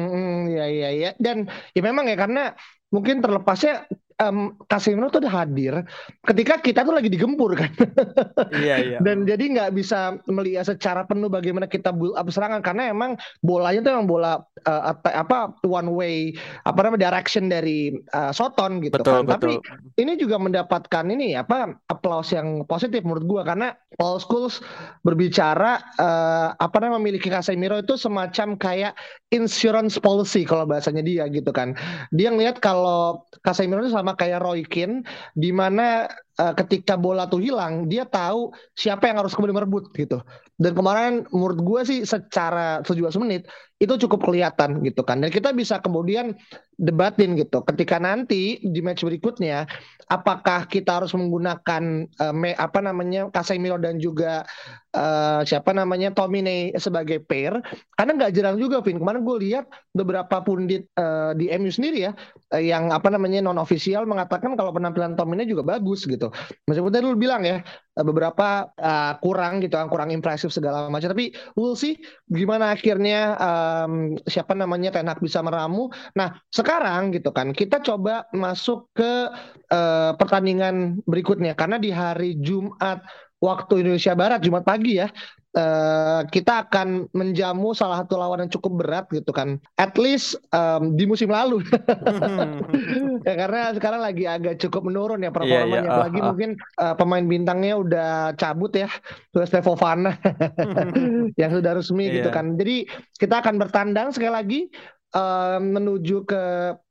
hmm 0.09 0.49
ya 0.55 0.65
ya 0.81 0.89
ya 1.01 1.09
dan 1.25 1.37
ya 1.75 1.81
memang 1.85 2.05
ya 2.11 2.15
karena 2.17 2.41
mungkin 2.93 3.21
terlepasnya 3.23 3.85
um, 4.19 4.53
Casemiro 4.67 5.07
tuh 5.09 5.23
udah 5.23 5.33
hadir 5.43 5.73
ketika 6.27 6.59
kita 6.59 6.83
tuh 6.83 6.93
lagi 6.93 7.09
digempur 7.09 7.55
kan. 7.55 7.71
iya 8.53 8.75
iya. 8.79 8.97
Dan 9.05 9.23
jadi 9.23 9.39
nggak 9.39 9.71
bisa 9.73 10.19
melihat 10.27 10.67
secara 10.67 11.07
penuh 11.07 11.31
bagaimana 11.31 11.65
kita 11.65 11.95
build 11.95 12.15
up 12.19 12.27
serangan 12.29 12.59
karena 12.61 12.91
emang 12.91 13.15
bolanya 13.41 13.79
tuh 13.81 13.91
emang 13.95 14.07
bola 14.07 14.43
uh, 14.67 14.93
apa 15.07 15.55
one 15.63 15.89
way 15.95 16.15
apa 16.67 16.79
namanya 16.83 17.09
direction 17.09 17.47
dari 17.47 17.95
uh, 18.13 18.31
Soton 18.35 18.83
gitu 18.83 18.99
betul, 18.99 19.25
kan. 19.25 19.25
Betul. 19.25 19.33
Tapi 19.33 19.53
ini 20.03 20.19
juga 20.19 20.35
mendapatkan 20.37 21.05
ini 21.07 21.33
apa 21.39 21.73
applause 21.87 22.35
yang 22.35 22.67
positif 22.67 23.01
menurut 23.07 23.25
gua 23.25 23.41
karena 23.47 23.73
Paul 23.95 24.19
Scholes 24.21 24.61
berbicara 25.01 25.81
uh, 25.97 26.53
apa 26.59 26.77
namanya 26.83 27.01
memiliki 27.01 27.31
Casemiro 27.31 27.79
itu 27.79 27.95
semacam 27.95 28.59
kayak 28.59 28.93
insurance 29.29 29.97
policy 30.01 30.43
kalau 30.43 30.65
bahasanya 30.65 31.01
dia 31.05 31.25
gitu 31.31 31.49
kan. 31.49 31.73
Dia 32.13 32.33
ngelihat 32.33 32.59
kalau 32.59 33.23
Casemiro 33.45 33.81
itu 33.85 33.93
sama 33.93 34.08
sama 34.09 34.17
kayak 34.17 34.41
Roy 34.41 34.65
Keane 34.65 35.05
di 35.37 35.53
mana 35.53 36.09
uh, 36.39 36.53
ketika 36.55 36.95
bola 36.95 37.27
tuh 37.27 37.43
hilang 37.43 37.91
dia 37.91 38.07
tahu 38.07 38.55
siapa 38.73 39.11
yang 39.11 39.19
harus 39.19 39.35
kemudian 39.35 39.59
merebut 39.59 39.91
gitu. 39.93 40.23
Dan 40.59 40.75
kemarin 40.75 41.23
menurut 41.31 41.59
gue 41.63 41.81
sih 41.87 41.99
secara 42.03 42.83
17 42.83 43.15
menit 43.23 43.47
itu 43.79 43.95
cukup 44.07 44.27
kelihatan 44.27 44.83
gitu 44.83 45.03
kan. 45.07 45.23
Dan 45.23 45.31
kita 45.31 45.55
bisa 45.55 45.79
kemudian 45.79 46.35
debatin 46.75 47.35
gitu. 47.39 47.63
Ketika 47.63 47.99
nanti 47.99 48.59
di 48.59 48.79
match 48.83 49.07
berikutnya 49.07 49.67
apakah 50.09 50.65
kita 50.65 50.99
harus 50.99 51.13
menggunakan 51.13 52.09
uh, 52.17 52.33
me, 52.33 52.57
apa 52.57 52.81
namanya 52.81 53.29
Casemiro 53.29 53.77
dan 53.77 54.01
juga 54.01 54.41
uh, 54.97 55.45
siapa 55.45 55.69
namanya 55.69 56.09
Tomine 56.09 56.73
sebagai 56.81 57.21
pair 57.21 57.53
karena 57.93 58.11
nggak 58.17 58.33
jarang 58.33 58.57
juga 58.57 58.81
Vin 58.81 58.97
kemarin 58.97 59.21
gue 59.21 59.37
lihat 59.45 59.69
beberapa 59.93 60.41
pundit 60.41 60.89
uh, 60.97 61.37
di 61.37 61.53
MU 61.61 61.69
sendiri 61.69 62.09
ya 62.09 62.11
yang 62.57 62.89
apa 62.89 63.13
namanya 63.13 63.45
non 63.45 63.61
official 63.61 64.09
mengatakan 64.09 64.57
kalau 64.57 64.73
penampilan 64.73 65.13
Tomine 65.13 65.45
juga 65.45 65.61
bagus 65.61 66.09
gitu 66.09 66.28
meskipun 66.65 66.91
tadi 66.91 67.03
lu 67.05 67.19
bilang 67.19 67.43
ya 67.43 67.61
beberapa 67.99 68.71
uh, 68.79 69.13
kurang 69.19 69.59
gitu 69.59 69.75
kurang 69.91 70.09
impresif 70.15 70.55
segala 70.55 70.87
macam 70.87 71.11
tapi 71.11 71.35
we'll 71.59 71.75
see 71.75 71.99
gimana 72.31 72.71
akhirnya 72.71 73.35
um, 73.35 74.15
siapa 74.23 74.55
namanya 74.55 74.95
Tenak 74.95 75.19
bisa 75.19 75.43
meramu. 75.43 75.91
Nah 76.15 76.39
sekarang 76.51 77.11
gitu 77.11 77.31
kan 77.35 77.51
kita 77.51 77.83
coba 77.83 78.27
masuk 78.31 78.87
ke 78.95 79.31
uh, 79.71 80.11
pertandingan 80.15 81.03
berikutnya. 81.03 81.53
Karena 81.55 81.77
di 81.79 81.91
hari 81.91 82.39
Jumat 82.39 83.03
waktu 83.39 83.83
Indonesia 83.83 84.13
Barat 84.15 84.39
Jumat 84.43 84.63
pagi 84.67 84.99
ya 84.99 85.07
uh, 85.57 86.21
kita 86.29 86.67
akan 86.67 87.09
menjamu 87.15 87.73
salah 87.73 88.03
satu 88.03 88.19
lawan 88.19 88.45
yang 88.45 88.51
cukup 88.51 88.85
berat 88.85 89.05
gitu 89.09 89.31
kan. 89.33 89.57
At 89.79 89.97
least 89.97 90.37
um, 90.53 90.93
di 90.93 91.09
musim 91.09 91.31
lalu. 91.31 91.63
Ya, 93.27 93.35
karena 93.35 93.75
sekarang 93.75 93.99
lagi 93.99 94.23
agak 94.23 94.63
cukup 94.63 94.87
menurun 94.87 95.19
ya 95.19 95.29
performanya 95.29 95.67
yeah, 95.67 95.83
yeah. 95.83 95.91
apalagi 95.91 96.19
uh, 96.19 96.23
uh. 96.23 96.27
mungkin 96.31 96.49
uh, 96.79 96.95
pemain 96.95 97.25
bintangnya 97.27 97.75
udah 97.75 98.09
cabut 98.39 98.71
ya. 98.71 98.87
Wesley 99.35 99.59
Fofana 99.59 100.15
yang 101.41 101.51
sudah 101.51 101.71
resmi 101.75 102.07
yeah. 102.07 102.15
gitu 102.23 102.29
kan. 102.31 102.55
Jadi 102.55 102.87
kita 103.19 103.43
akan 103.43 103.59
bertandang 103.59 104.15
sekali 104.15 104.31
lagi 104.31 104.61
menuju 105.59 106.21
ke 106.29 106.43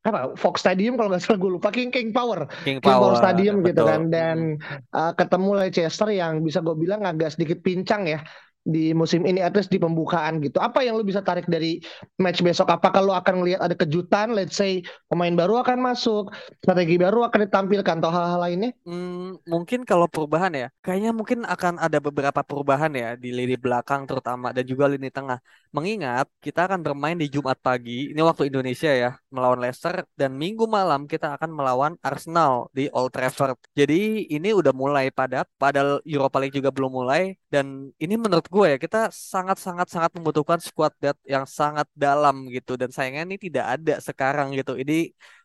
apa 0.02 0.34
Fox 0.34 0.58
Stadium 0.58 0.98
kalau 0.98 1.08
nggak 1.14 1.22
salah 1.24 1.38
gue 1.40 1.50
lupa. 1.54 1.72
King 1.72 1.88
King 1.88 2.12
Power. 2.12 2.44
King, 2.66 2.78
King 2.78 2.84
Power, 2.84 3.14
Power 3.14 3.14
Stadium 3.16 3.64
betul. 3.64 3.68
gitu 3.72 3.82
kan. 3.88 4.00
Dan 4.12 4.38
uh, 4.92 5.12
ketemu 5.16 5.50
Leicester 5.64 6.08
yang 6.12 6.44
bisa 6.44 6.60
gue 6.60 6.76
bilang 6.76 7.08
agak 7.08 7.32
sedikit 7.32 7.64
pincang 7.64 8.04
ya 8.04 8.20
di 8.68 8.92
musim 8.92 9.24
ini 9.24 9.40
at 9.40 9.56
least 9.56 9.72
di 9.72 9.80
pembukaan 9.80 10.44
gitu. 10.44 10.60
Apa 10.60 10.84
yang 10.84 11.00
lu 11.00 11.04
bisa 11.08 11.24
tarik 11.24 11.48
dari 11.48 11.80
match 12.20 12.44
besok? 12.44 12.68
Apakah 12.68 13.00
lu 13.00 13.16
akan 13.16 13.40
melihat 13.40 13.64
ada 13.64 13.72
kejutan, 13.72 14.36
let's 14.36 14.60
say 14.60 14.84
pemain 15.08 15.32
baru 15.32 15.64
akan 15.64 15.80
masuk, 15.80 16.28
strategi 16.60 17.00
baru 17.00 17.24
akan 17.24 17.48
ditampilkan 17.48 17.96
atau 18.04 18.12
hal-hal 18.12 18.40
lainnya? 18.44 18.70
Hmm, 18.84 19.40
mungkin 19.48 19.88
kalau 19.88 20.04
perubahan 20.04 20.52
ya, 20.52 20.68
kayaknya 20.84 21.16
mungkin 21.16 21.48
akan 21.48 21.80
ada 21.80 21.96
beberapa 21.96 22.44
perubahan 22.44 22.92
ya 22.92 23.16
di 23.16 23.32
lini 23.32 23.56
belakang 23.56 24.04
terutama 24.04 24.52
dan 24.52 24.68
juga 24.68 24.84
lini 24.84 25.08
tengah. 25.08 25.40
Mengingat 25.72 26.28
kita 26.44 26.68
akan 26.68 26.84
bermain 26.84 27.16
di 27.16 27.32
Jumat 27.32 27.56
pagi, 27.60 28.12
ini 28.12 28.20
waktu 28.20 28.52
Indonesia 28.52 28.92
ya, 28.92 29.16
melawan 29.32 29.64
Leicester 29.64 30.04
dan 30.12 30.36
Minggu 30.36 30.68
malam 30.68 31.08
kita 31.08 31.40
akan 31.40 31.50
melawan 31.52 31.92
Arsenal 32.04 32.68
di 32.76 32.92
Old 32.92 33.16
Trafford. 33.16 33.56
Jadi 33.72 34.28
ini 34.28 34.52
udah 34.52 34.72
mulai 34.76 35.08
padat, 35.08 35.48
padahal 35.56 36.04
Europa 36.04 36.36
League 36.40 36.56
juga 36.56 36.68
belum 36.68 36.92
mulai 36.92 37.36
dan 37.48 37.92
ini 37.96 38.14
menurut 38.16 38.44
gue 38.48 38.57
ya 38.72 38.76
kita 38.84 38.98
sangat 39.32 39.56
sangat 39.64 39.86
sangat 39.94 40.10
membutuhkan 40.16 40.60
squad 40.68 40.92
depth 41.02 41.22
yang 41.34 41.44
sangat 41.58 41.86
dalam 42.04 42.34
gitu. 42.54 42.72
Dan 42.80 42.90
sayangnya 42.96 43.22
ini 43.28 43.36
tidak 43.46 43.64
ada 43.74 43.92
sekarang 44.08 44.46
gitu. 44.58 44.72
Ini 44.82 44.94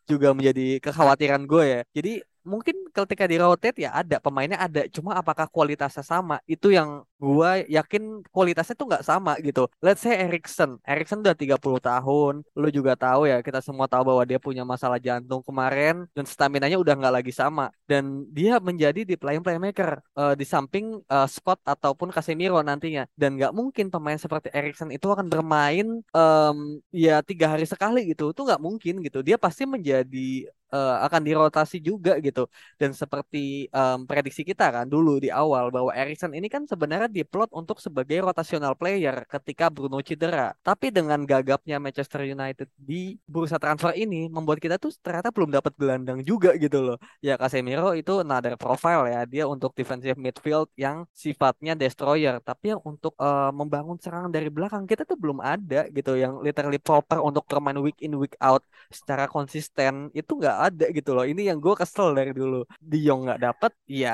juga 0.10 0.28
menjadi 0.38 0.62
kekhawatiran 0.86 1.42
gue 1.52 1.64
ya. 1.74 1.80
Jadi 1.98 2.10
mungkin 2.44 2.76
ketika 2.92 3.26
di 3.26 3.40
rotate 3.40 3.88
ya 3.88 3.92
ada 3.96 4.20
pemainnya 4.20 4.60
ada 4.60 4.86
cuma 4.92 5.16
apakah 5.18 5.48
kualitasnya 5.50 6.04
sama? 6.04 6.40
Itu 6.46 6.70
yang 6.70 7.04
gue 7.18 7.52
yakin 7.72 8.28
kualitasnya 8.30 8.76
tuh 8.76 8.88
nggak 8.92 9.06
sama 9.08 9.40
gitu. 9.40 9.68
Let's 9.80 10.04
say 10.04 10.16
Erikson. 10.20 10.78
Erikson 10.84 11.24
udah 11.24 11.36
30 11.36 11.58
tahun 11.60 12.34
lu 12.54 12.68
juga 12.70 12.94
tahu 13.00 13.32
ya 13.32 13.40
kita 13.40 13.64
semua 13.64 13.88
tahu 13.88 14.04
bahwa 14.14 14.24
dia 14.28 14.38
punya 14.38 14.68
masalah 14.68 15.00
jantung. 15.00 15.42
Kemarin 15.44 16.06
dan 16.12 16.28
stamina 16.28 16.68
nya 16.68 16.78
udah 16.78 16.94
nggak 16.94 17.16
lagi 17.24 17.34
sama. 17.34 17.72
Dan 17.88 18.28
dia 18.30 18.60
menjadi 18.60 19.08
di 19.08 19.16
playing 19.16 19.44
playmaker 19.44 20.04
uh, 20.20 20.36
di 20.36 20.44
samping 20.44 21.00
uh, 21.08 21.28
Scott 21.28 21.64
ataupun 21.64 22.12
Casemiro 22.12 22.60
nantinya. 22.60 23.08
Dan 23.16 23.40
nggak 23.40 23.56
mungkin 23.56 23.88
pemain 23.88 24.20
seperti 24.20 24.52
Erikson 24.52 24.92
itu 24.92 25.08
akan 25.08 25.32
bermain 25.32 26.04
um, 26.12 26.58
ya 26.92 27.24
tiga 27.24 27.56
hari 27.56 27.64
sekali 27.64 28.12
gitu. 28.12 28.36
Itu 28.36 28.44
nggak 28.44 28.62
mungkin 28.62 29.00
gitu. 29.00 29.24
Dia 29.24 29.40
pasti 29.40 29.64
menjadi 29.64 30.52
uh, 30.74 31.06
akan 31.06 31.22
dirotasi 31.22 31.78
juga 31.78 32.18
gitu. 32.18 32.50
Dan 32.82 32.92
seperti 32.98 33.70
um, 33.70 34.10
prediksi 34.10 34.42
kita 34.42 34.74
kan 34.74 34.86
dulu 34.90 35.22
di 35.22 35.30
awal 35.30 35.70
bahwa 35.70 35.94
Erikson 35.94 36.34
ini 36.34 36.50
kan 36.50 36.66
sebenarnya 36.66 37.08
diplot 37.08 37.54
untuk 37.54 37.78
sebagai 37.78 38.26
rotational 38.26 38.74
player 38.74 39.24
ketika 39.30 39.70
Bruno 39.70 40.02
cedera. 40.02 40.58
Tapi 40.66 40.90
dengan 40.90 41.22
gagapnya 41.24 41.78
Manchester 41.78 42.26
United 42.26 42.68
di 42.74 43.16
bursa 43.30 43.62
transfer 43.62 43.94
ini 43.94 44.26
membuat 44.28 44.58
kita 44.58 44.82
tuh 44.82 44.90
ternyata 45.06 45.30
belum 45.30 45.54
dapat 45.54 45.74
gelandang 45.78 46.20
juga 46.26 46.58
gitu 46.58 46.82
loh. 46.82 46.98
Ya 47.22 47.38
Casemiro 47.38 47.94
itu 47.94 48.26
another 48.26 48.58
profile 48.58 49.06
ya. 49.08 49.22
Dia 49.30 49.44
untuk 49.46 49.78
defensive 49.78 50.18
midfield 50.18 50.68
yang 50.74 51.06
sifatnya 51.14 51.78
destroyer. 51.78 52.42
Tapi 52.42 52.74
yang 52.74 52.82
untuk 52.82 53.14
uh, 53.22 53.54
membangun 53.54 54.00
serangan 54.02 54.32
dari 54.34 54.50
belakang 54.50 54.90
kita 54.90 55.06
tuh 55.06 55.16
belum 55.20 55.40
ada 55.44 55.86
gitu 55.92 56.18
yang 56.18 56.42
literally 56.42 56.80
proper 56.82 57.20
untuk 57.22 57.46
bermain 57.46 57.78
week 57.78 58.00
in 58.02 58.18
week 58.18 58.34
out 58.42 58.64
secara 58.90 59.28
konsisten 59.30 60.10
itu 60.16 60.32
nggak 60.40 60.58
ada 60.68 60.86
gitu 60.98 61.10
loh. 61.16 61.26
Ini 61.32 61.42
yang 61.50 61.60
gue 61.66 61.74
kesel 61.82 62.08
dari 62.18 62.32
dulu. 62.40 62.56
Di 62.92 62.98
Yong 63.08 63.20
nggak 63.26 63.40
dapet, 63.46 63.72
ya 64.02 64.12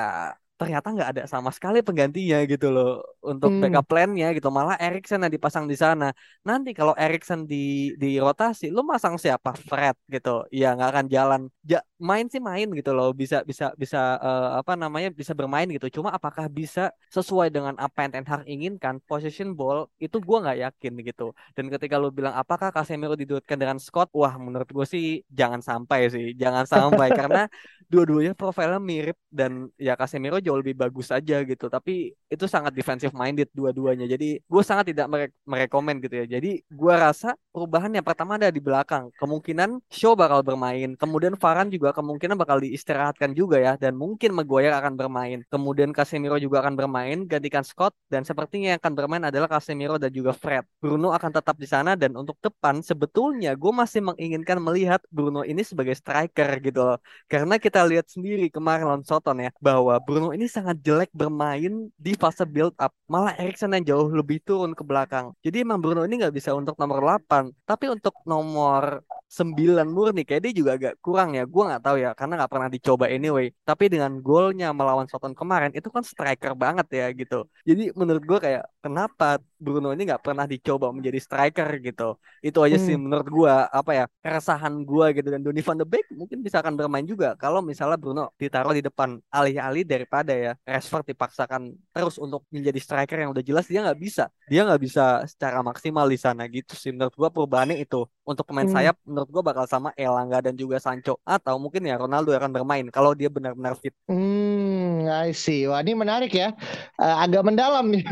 ternyata 0.60 0.92
nggak 0.92 1.10
ada 1.16 1.22
sama 1.24 1.48
sekali 1.56 1.80
penggantinya 1.80 2.44
gitu 2.44 2.68
loh 2.68 3.00
untuk 3.24 3.48
hmm. 3.48 3.64
backup 3.64 3.86
plan-nya 3.88 4.28
gitu. 4.36 4.52
Malah 4.52 4.76
Erikson 4.76 5.24
yang 5.24 5.32
dipasang 5.32 5.64
di 5.64 5.72
sana. 5.72 6.12
Nanti 6.44 6.76
kalau 6.76 6.92
Erikson 6.92 7.48
di 7.48 7.96
di 7.96 8.20
rotasi 8.20 8.68
lu 8.68 8.84
masang 8.84 9.16
siapa? 9.16 9.56
Fred 9.56 9.96
gitu. 10.12 10.44
Ya 10.52 10.76
nggak 10.76 10.90
akan 10.92 11.06
jalan. 11.08 11.40
Ja, 11.64 11.80
main 11.96 12.28
sih 12.28 12.44
main 12.44 12.68
gitu 12.76 12.92
loh. 12.92 13.16
Bisa 13.16 13.40
bisa 13.40 13.72
bisa 13.72 14.20
uh, 14.20 14.60
apa 14.60 14.76
namanya 14.76 15.08
bisa 15.08 15.32
bermain 15.32 15.64
gitu. 15.72 15.88
Cuma 15.96 16.12
apakah 16.12 16.44
bisa 16.52 16.92
sesuai 17.08 17.48
dengan 17.48 17.72
apa 17.80 18.04
yang 18.04 18.12
Ten 18.20 18.26
Hag 18.28 18.44
inginkan 18.44 19.00
position 19.08 19.56
ball 19.56 19.88
itu 19.96 20.20
gua 20.20 20.44
nggak 20.44 20.58
yakin 20.68 20.92
gitu. 21.08 21.32
Dan 21.56 21.72
ketika 21.72 21.96
lu 21.96 22.12
bilang 22.12 22.36
apakah 22.36 22.68
Casemiro 22.68 23.16
diduetkan 23.16 23.56
dengan 23.56 23.80
Scott? 23.80 24.12
Wah 24.12 24.36
menurut 24.36 24.68
gue 24.68 24.84
sih 24.84 25.24
jangan 25.32 25.64
sampai 25.64 26.12
sih. 26.12 26.36
Jangan 26.36 26.68
sampai. 26.68 27.08
Karena 27.16 27.48
dua-duanya 27.90 28.32
profilnya 28.38 28.78
mirip 28.78 29.18
dan 29.34 29.66
ya 29.74 29.98
Casemiro 29.98 30.38
jauh 30.38 30.62
lebih 30.62 30.78
bagus 30.78 31.10
aja 31.10 31.42
gitu. 31.42 31.66
Tapi 31.66 32.14
itu 32.30 32.44
sangat 32.46 32.70
defensive 32.70 33.10
minded 33.10 33.50
dua-duanya. 33.50 34.06
Jadi 34.06 34.38
gue 34.38 34.62
sangat 34.62 34.94
tidak 34.94 35.06
mere 35.10 35.26
merekomen 35.42 35.98
gitu 35.98 36.14
ya. 36.22 36.38
Jadi 36.38 36.62
gue 36.62 36.94
rasa 36.94 37.34
perubahan 37.50 37.90
yang 37.90 38.06
pertama 38.06 38.38
ada 38.38 38.46
di 38.46 38.62
belakang. 38.62 39.10
Kemungkinan 39.18 39.82
Shaw 39.90 40.14
bakal 40.14 40.46
bermain. 40.46 40.94
Kemudian 40.94 41.34
Varane 41.34 41.74
juga 41.74 41.90
kemungkinan 41.90 42.38
bakal 42.38 42.62
diistirahatkan 42.62 43.34
juga 43.34 43.58
ya. 43.58 43.74
Dan 43.74 43.98
mungkin 43.98 44.38
Maguire 44.38 44.70
akan 44.70 44.94
bermain. 44.94 45.42
Kemudian 45.50 45.90
Casemiro 45.90 46.38
juga 46.38 46.62
akan 46.62 46.78
bermain. 46.78 47.26
Gantikan 47.26 47.66
Scott. 47.66 47.98
Dan 48.06 48.22
sepertinya 48.22 48.78
yang 48.78 48.78
akan 48.78 48.94
bermain 48.94 49.24
adalah 49.26 49.50
Casemiro 49.50 49.98
dan 49.98 50.14
juga 50.14 50.30
Fred. 50.30 50.62
Bruno 50.78 51.10
akan 51.10 51.30
tetap 51.34 51.58
di 51.58 51.66
sana. 51.66 51.98
Dan 51.98 52.14
untuk 52.14 52.38
depan 52.38 52.86
sebetulnya 52.86 53.58
gue 53.58 53.72
masih 53.74 53.98
menginginkan 54.06 54.62
melihat 54.62 55.02
Bruno 55.10 55.42
ini 55.42 55.66
sebagai 55.66 55.98
striker 55.98 56.62
gitu 56.62 56.86
loh. 56.86 56.98
Karena 57.26 57.58
kita 57.58 57.79
lihat 57.86 58.06
sendiri 58.08 58.48
kemarin 58.48 58.88
lawan 58.88 59.04
Soton 59.06 59.38
ya 59.40 59.50
bahwa 59.60 59.96
Bruno 60.00 60.32
ini 60.34 60.46
sangat 60.50 60.80
jelek 60.80 61.10
bermain 61.14 61.88
di 61.96 62.12
fase 62.16 62.44
build 62.48 62.74
up. 62.76 62.92
Malah 63.06 63.36
Erikson 63.38 63.72
yang 63.76 63.84
jauh 63.84 64.08
lebih 64.10 64.40
turun 64.42 64.72
ke 64.72 64.82
belakang. 64.82 65.32
Jadi 65.44 65.62
emang 65.64 65.78
Bruno 65.78 66.02
ini 66.04 66.20
nggak 66.20 66.34
bisa 66.34 66.54
untuk 66.56 66.76
nomor 66.80 67.00
8, 67.02 67.52
tapi 67.64 67.90
untuk 67.90 68.14
nomor 68.24 69.04
9 69.30 69.86
murni 69.86 70.26
kayak 70.26 70.42
dia 70.50 70.52
juga 70.54 70.70
agak 70.74 70.94
kurang 70.98 71.38
ya. 71.38 71.46
Gue 71.46 71.62
nggak 71.70 71.82
tahu 71.86 71.96
ya 72.02 72.10
karena 72.18 72.32
nggak 72.42 72.50
pernah 72.50 72.68
dicoba 72.68 73.04
anyway. 73.06 73.46
Tapi 73.62 73.84
dengan 73.86 74.12
golnya 74.18 74.74
melawan 74.74 75.06
Soton 75.06 75.32
kemarin 75.38 75.70
itu 75.70 75.86
kan 75.86 76.02
striker 76.02 76.58
banget 76.58 76.86
ya 76.90 77.06
gitu. 77.14 77.46
Jadi 77.62 77.94
menurut 77.94 78.22
gue 78.26 78.38
kayak 78.42 78.64
kenapa 78.82 79.38
Bruno 79.60 79.94
ini 79.94 80.08
nggak 80.08 80.24
pernah 80.24 80.48
dicoba 80.50 80.90
menjadi 80.90 81.18
striker 81.22 81.68
gitu. 81.78 82.18
Itu 82.42 82.58
aja 82.66 82.76
sih 82.80 82.96
hmm. 82.96 83.02
menurut 83.06 83.28
gue 83.30 83.54
apa 83.70 83.90
ya 83.94 84.04
keresahan 84.24 84.74
gue 84.82 85.06
gitu 85.14 85.28
dan 85.30 85.40
Donny 85.44 85.62
van 85.62 85.78
de 85.78 85.86
Beek 85.86 86.06
mungkin 86.10 86.42
bisa 86.42 86.58
akan 86.58 86.74
bermain 86.74 87.06
juga 87.06 87.38
kalau 87.38 87.62
misalnya 87.70 87.94
Bruno 87.94 88.34
ditaruh 88.34 88.74
di 88.74 88.82
depan 88.82 89.22
alih-alih 89.30 89.86
daripada 89.86 90.34
ya 90.34 90.52
Rashford 90.66 91.06
dipaksakan 91.14 91.70
terus 91.94 92.18
untuk 92.18 92.42
menjadi 92.50 92.82
striker 92.82 93.22
yang 93.22 93.30
udah 93.30 93.44
jelas 93.46 93.70
dia 93.70 93.86
nggak 93.86 94.00
bisa. 94.02 94.26
Dia 94.50 94.66
nggak 94.66 94.82
bisa 94.82 95.22
secara 95.30 95.62
maksimal 95.62 96.10
di 96.10 96.18
sana 96.18 96.50
gitu 96.50 96.74
sih 96.74 96.90
menurut 96.90 97.14
gue 97.14 97.28
perubahannya 97.30 97.78
itu 97.78 98.02
untuk 98.26 98.42
pemain 98.50 98.66
hmm. 98.66 98.74
sayap 98.74 98.96
menurut 99.06 99.30
gue 99.30 99.42
bakal 99.46 99.64
sama 99.70 99.94
Elangga 99.94 100.42
dan 100.42 100.58
juga 100.58 100.82
Sancho 100.82 101.22
atau 101.22 101.58
mungkin 101.62 101.86
ya 101.86 101.94
Ronaldo 101.94 102.34
akan 102.34 102.50
bermain 102.50 102.86
kalau 102.90 103.14
dia 103.14 103.30
benar-benar 103.30 103.78
fit. 103.78 103.94
Hmm, 104.10 105.06
I 105.06 105.30
see. 105.30 105.70
Wah 105.70 105.82
ini 105.82 105.94
menarik 105.94 106.34
ya, 106.34 106.50
uh, 106.98 107.16
agak 107.22 107.46
mendalam 107.46 107.94
nih 107.94 108.02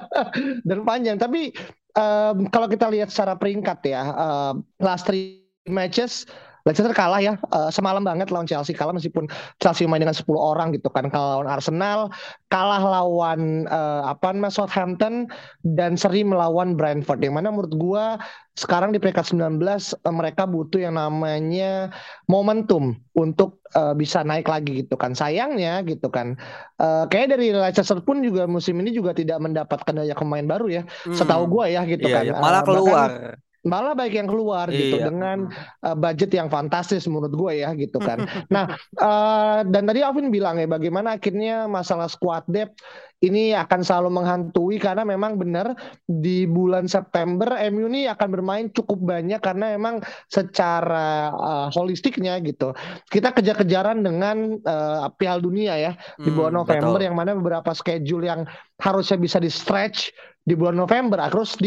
dan 0.68 0.84
panjang. 0.88 1.16
Tapi 1.20 1.52
um, 1.96 2.48
kalau 2.48 2.68
kita 2.68 2.88
lihat 2.88 3.12
secara 3.12 3.36
peringkat 3.36 3.78
ya, 3.84 4.02
uh, 4.12 4.54
last 4.80 5.04
three 5.04 5.44
matches 5.66 6.24
Leicester 6.66 6.90
kalah 6.90 7.22
ya 7.22 7.38
uh, 7.54 7.70
semalam 7.70 8.02
banget 8.02 8.34
lawan 8.34 8.44
Chelsea 8.44 8.74
kalah 8.74 8.90
meskipun 8.90 9.30
Chelsea 9.62 9.86
main 9.86 10.02
dengan 10.02 10.18
10 10.18 10.26
orang 10.34 10.74
gitu 10.74 10.90
kan 10.90 11.06
kalau 11.06 11.38
lawan 11.38 11.46
Arsenal 11.46 12.10
kalah 12.50 12.82
lawan 12.82 13.70
uh, 13.70 14.10
apa 14.10 14.34
namanya 14.34 14.50
Southampton 14.50 15.30
dan 15.62 15.94
seri 15.94 16.26
melawan 16.26 16.74
Brentford 16.74 17.22
yang 17.22 17.38
mana 17.38 17.54
menurut 17.54 17.70
gua 17.78 18.04
sekarang 18.58 18.90
di 18.90 18.98
peringkat 18.98 19.30
19 19.30 19.62
uh, 19.62 20.10
mereka 20.10 20.42
butuh 20.42 20.82
yang 20.82 20.98
namanya 20.98 21.94
momentum 22.26 22.98
untuk 23.14 23.62
uh, 23.78 23.94
bisa 23.94 24.26
naik 24.26 24.50
lagi 24.50 24.82
gitu 24.82 24.98
kan 24.98 25.14
sayangnya 25.14 25.86
gitu 25.86 26.10
kan 26.10 26.34
uh, 26.82 27.06
kayak 27.06 27.38
dari 27.38 27.54
Leicester 27.54 28.02
pun 28.02 28.26
juga 28.26 28.50
musim 28.50 28.74
ini 28.82 28.90
juga 28.90 29.14
tidak 29.14 29.38
mendapatkan 29.38 29.94
daya 29.94 30.18
pemain 30.18 30.42
baru 30.42 30.66
ya 30.66 30.82
hmm. 30.82 31.14
setahu 31.14 31.46
gua 31.46 31.70
ya 31.70 31.86
gitu 31.86 32.10
iya, 32.10 32.16
kan 32.18 32.24
iya. 32.26 32.34
malah 32.42 32.66
keluar 32.66 33.08
uh, 33.14 33.45
malah 33.66 33.98
baik 33.98 34.14
yang 34.14 34.30
keluar 34.30 34.70
gitu, 34.70 34.78
iya. 34.78 34.86
gitu 34.86 34.98
dengan 35.10 35.38
uh, 35.82 35.96
budget 35.98 36.30
yang 36.32 36.46
fantastis 36.46 37.04
menurut 37.10 37.34
gue 37.34 37.52
ya 37.66 37.74
gitu 37.74 37.98
kan. 37.98 38.24
nah 38.54 38.78
uh, 39.02 39.66
dan 39.66 39.84
tadi 39.84 40.00
Alvin 40.06 40.30
bilang 40.30 40.56
ya 40.62 40.70
bagaimana 40.70 41.18
akhirnya 41.18 41.66
masalah 41.66 42.06
squad 42.06 42.46
depth 42.46 42.78
ini 43.24 43.56
akan 43.56 43.80
selalu 43.80 44.10
menghantui 44.12 44.76
karena 44.76 45.00
memang 45.00 45.40
benar 45.40 45.72
di 46.04 46.44
bulan 46.44 46.84
September 46.84 47.56
MU 47.72 47.88
ini 47.88 48.04
akan 48.12 48.28
bermain 48.28 48.66
cukup 48.68 49.00
banyak 49.00 49.40
karena 49.40 49.72
memang 49.72 50.04
secara 50.28 51.32
uh, 51.32 51.68
holistiknya 51.72 52.36
gitu 52.44 52.76
kita 53.08 53.32
kejar-kejaran 53.32 54.04
dengan 54.04 54.60
uh, 54.68 55.08
Piala 55.16 55.40
Dunia 55.40 55.74
ya 55.80 55.92
di 56.20 56.28
bulan 56.28 56.52
hmm, 56.52 56.60
November 56.60 56.98
betul. 57.00 57.06
yang 57.08 57.16
mana 57.16 57.32
beberapa 57.32 57.72
schedule 57.72 58.28
yang 58.28 58.44
harusnya 58.84 59.16
bisa 59.16 59.40
di 59.40 59.48
stretch 59.48 60.12
di 60.46 60.54
bulan 60.54 60.78
November 60.78 61.18
harus 61.18 61.58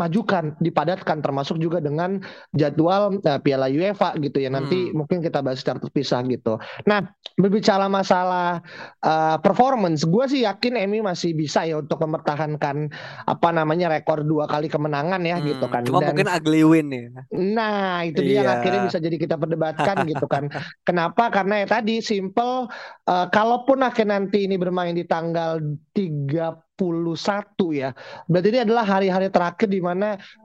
dimajukan, 0.00 0.56
dipadatkan 0.64 1.20
termasuk 1.20 1.60
juga 1.60 1.84
dengan 1.84 2.24
jadwal 2.56 3.20
uh, 3.20 3.36
Piala 3.44 3.68
UEFA 3.68 4.16
gitu 4.16 4.40
ya. 4.40 4.48
Nanti 4.48 4.88
hmm. 4.88 4.96
mungkin 4.96 5.20
kita 5.20 5.44
bahas 5.44 5.60
secara 5.60 5.76
terpisah 5.76 6.24
gitu. 6.24 6.56
Nah, 6.88 7.04
berbicara 7.36 7.84
masalah 7.92 8.64
uh, 9.04 9.36
performance, 9.44 10.08
gue 10.08 10.24
sih 10.24 10.40
yakin 10.48 10.80
Emi 10.80 11.04
masih 11.04 11.36
bisa 11.36 11.68
ya 11.68 11.76
untuk 11.76 12.00
mempertahankan 12.00 12.88
apa 13.28 13.48
namanya 13.52 13.92
rekor 13.92 14.24
dua 14.24 14.48
kali 14.48 14.72
kemenangan 14.72 15.20
ya 15.20 15.36
gitu 15.44 15.44
hmm. 15.44 15.50
gitu 15.52 15.66
kan. 15.68 15.82
Cuma 15.84 16.00
Dan, 16.00 16.16
mungkin 16.16 16.28
ugly 16.32 16.62
win 16.64 16.88
ya. 16.88 17.04
Nah, 17.36 18.08
itu 18.08 18.24
dia 18.24 18.40
yang 18.40 18.48
iya. 18.48 18.56
akhirnya 18.56 18.80
bisa 18.88 18.98
jadi 19.02 19.16
kita 19.20 19.36
perdebatkan 19.36 19.96
gitu 20.16 20.24
kan. 20.24 20.48
Kenapa? 20.88 21.28
Karena 21.28 21.60
ya 21.60 21.66
tadi 21.68 22.00
simple 22.00 22.72
uh, 23.04 23.26
kalaupun 23.28 23.84
akhirnya 23.84 24.16
nanti 24.16 24.48
ini 24.48 24.56
bermain 24.56 24.96
di 24.96 25.04
tanggal 25.04 25.58
30 25.90 27.74
ya. 27.74 27.90
Berarti 28.30 28.48
ini 28.54 28.60
adalah 28.62 28.84
hari-hari 28.86 29.28
terakhir 29.28 29.66
di 29.66 29.82
mana 29.82 29.89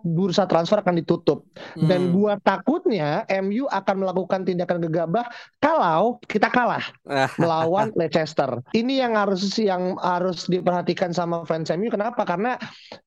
bursa 0.04 0.46
transfer 0.46 0.80
akan 0.82 1.02
ditutup. 1.02 1.46
Hmm. 1.75 1.88
Dan 1.90 2.14
gua 2.14 2.38
takutnya 2.42 3.25
MU 3.42 3.66
akan 3.70 3.96
melakukan 4.06 4.46
tindakan 4.46 4.84
gegabah 4.86 5.25
kalau 5.60 6.22
kita 6.30 6.48
kalah 6.52 6.84
melawan 7.42 7.90
Leicester. 7.98 8.62
Ini 8.75 9.08
yang 9.08 9.14
harus 9.18 9.44
yang 9.58 9.98
harus 10.00 10.46
diperhatikan 10.46 11.12
sama 11.16 11.44
fans 11.48 11.72
MU. 11.74 11.90
Kenapa? 11.90 12.24
Karena 12.24 12.58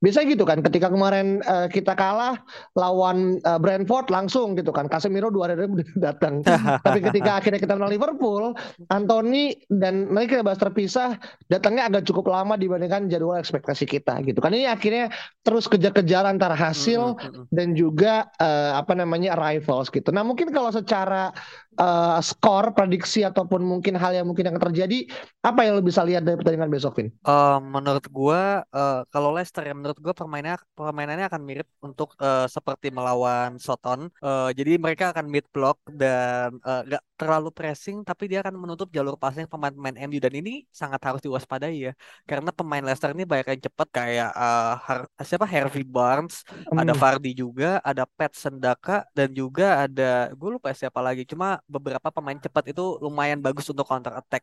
biasa 0.03 0.27
gitu 0.27 0.43
kan 0.43 0.61
ketika 0.65 0.91
kemarin 0.91 1.41
uh, 1.47 1.71
kita 1.71 1.95
kalah 1.95 2.41
lawan 2.75 3.39
uh, 3.47 3.59
Brentford 3.61 4.11
langsung 4.11 4.59
gitu 4.59 4.75
kan. 4.75 4.91
Casemiro 4.91 5.31
dua 5.31 5.51
hari 5.53 5.69
datang. 6.07 6.43
Tapi 6.83 6.99
ketika 7.05 7.39
akhirnya 7.39 7.61
kita 7.63 7.75
menang 7.79 7.93
Liverpool, 7.95 8.55
Anthony 8.91 9.59
dan 9.69 10.09
mereka 10.11 10.41
bahas 10.43 10.59
terpisah 10.59 11.21
datangnya 11.53 11.87
agak 11.87 12.09
cukup 12.09 12.33
lama 12.33 12.57
dibandingkan 12.57 13.07
jadwal 13.13 13.37
ekspektasi 13.37 13.85
kita 13.85 14.19
gitu 14.25 14.41
kan 14.41 14.51
ini 14.57 14.65
akhirnya 14.65 15.13
terus 15.45 15.69
kejar-kejar 15.69 16.18
antara 16.27 16.57
hasil 16.57 17.15
mm 17.15 17.19
-hmm. 17.19 17.45
dan 17.53 17.69
juga 17.77 18.27
uh, 18.41 18.81
apa 18.81 18.97
namanya 18.97 19.37
rivals 19.37 19.93
gitu 19.93 20.11
nah 20.11 20.25
mungkin 20.25 20.51
kalau 20.51 20.73
secara 20.73 21.31
uh, 21.79 22.19
skor 22.21 22.75
prediksi 22.75 23.23
ataupun 23.23 23.63
mungkin 23.63 23.95
hal 23.95 24.13
yang 24.13 24.27
mungkin 24.27 24.51
yang 24.51 24.59
terjadi 24.59 25.07
apa 25.41 25.65
yang 25.65 25.79
lo 25.79 25.83
bisa 25.83 26.03
lihat 26.03 26.27
dari 26.27 26.37
pertandingan 26.37 26.69
besok 26.69 26.99
Vin? 26.99 27.09
Uh, 27.23 27.63
menurut 27.63 28.05
gua 28.11 28.67
uh, 28.75 29.07
kalau 29.09 29.33
Leicester 29.33 29.63
ya 29.65 29.73
menurut 29.73 29.97
gua 30.03 30.13
permainannya 30.13 30.59
permainannya 30.75 31.27
akan 31.31 31.43
mirip 31.47 31.69
untuk 31.81 32.19
uh, 32.19 32.51
seperti 32.51 32.91
melawan 32.91 33.57
Soton 33.57 34.11
uh, 34.21 34.51
jadi 34.53 34.77
mereka 34.77 35.15
akan 35.15 35.31
mid 35.31 35.47
block 35.55 35.79
dan 35.95 36.59
uh, 36.67 36.83
gak 36.85 37.03
terlalu 37.19 37.51
pressing 37.55 38.03
tapi 38.03 38.31
dia 38.31 38.43
akan 38.43 38.55
menutup 38.59 38.91
jalur 38.91 39.15
passing 39.19 39.47
pemain-pemain 39.47 39.95
MU 40.07 40.19
dan 40.23 40.35
ini 40.35 40.67
sangat 40.71 41.03
harus 41.03 41.23
diwaspadai 41.23 41.91
ya 41.91 41.93
karena 42.27 42.51
pemain 42.51 42.83
Leicester 42.83 43.11
ini 43.15 43.27
banyak 43.27 43.59
yang 43.59 43.63
cepat 43.71 43.89
kayak 43.91 44.31
uh, 44.35 44.75
Har 44.79 45.01
siapa 45.23 45.47
Harvey 45.47 45.83
Barnes 45.83 46.43
hmm. 46.47 46.79
ada 46.79 46.95
Vardy 46.95 47.35
juga 47.35 47.83
ada 47.83 48.07
Pat 48.07 48.35
Sendaka 48.35 49.07
dan 49.15 49.31
juga 49.35 49.87
ada 49.87 50.31
gue 50.31 50.51
lupa 50.51 50.71
siapa 50.71 51.03
lagi 51.03 51.27
cuma 51.27 51.59
beberapa 51.75 52.09
pemain 52.17 52.39
cepat 52.45 52.65
itu 52.73 52.83
lumayan 53.05 53.39
bagus 53.45 53.67
untuk 53.73 53.85
counter 53.91 54.13
attack 54.21 54.43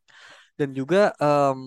dan 0.55 0.71
juga 0.71 1.11
um, 1.19 1.59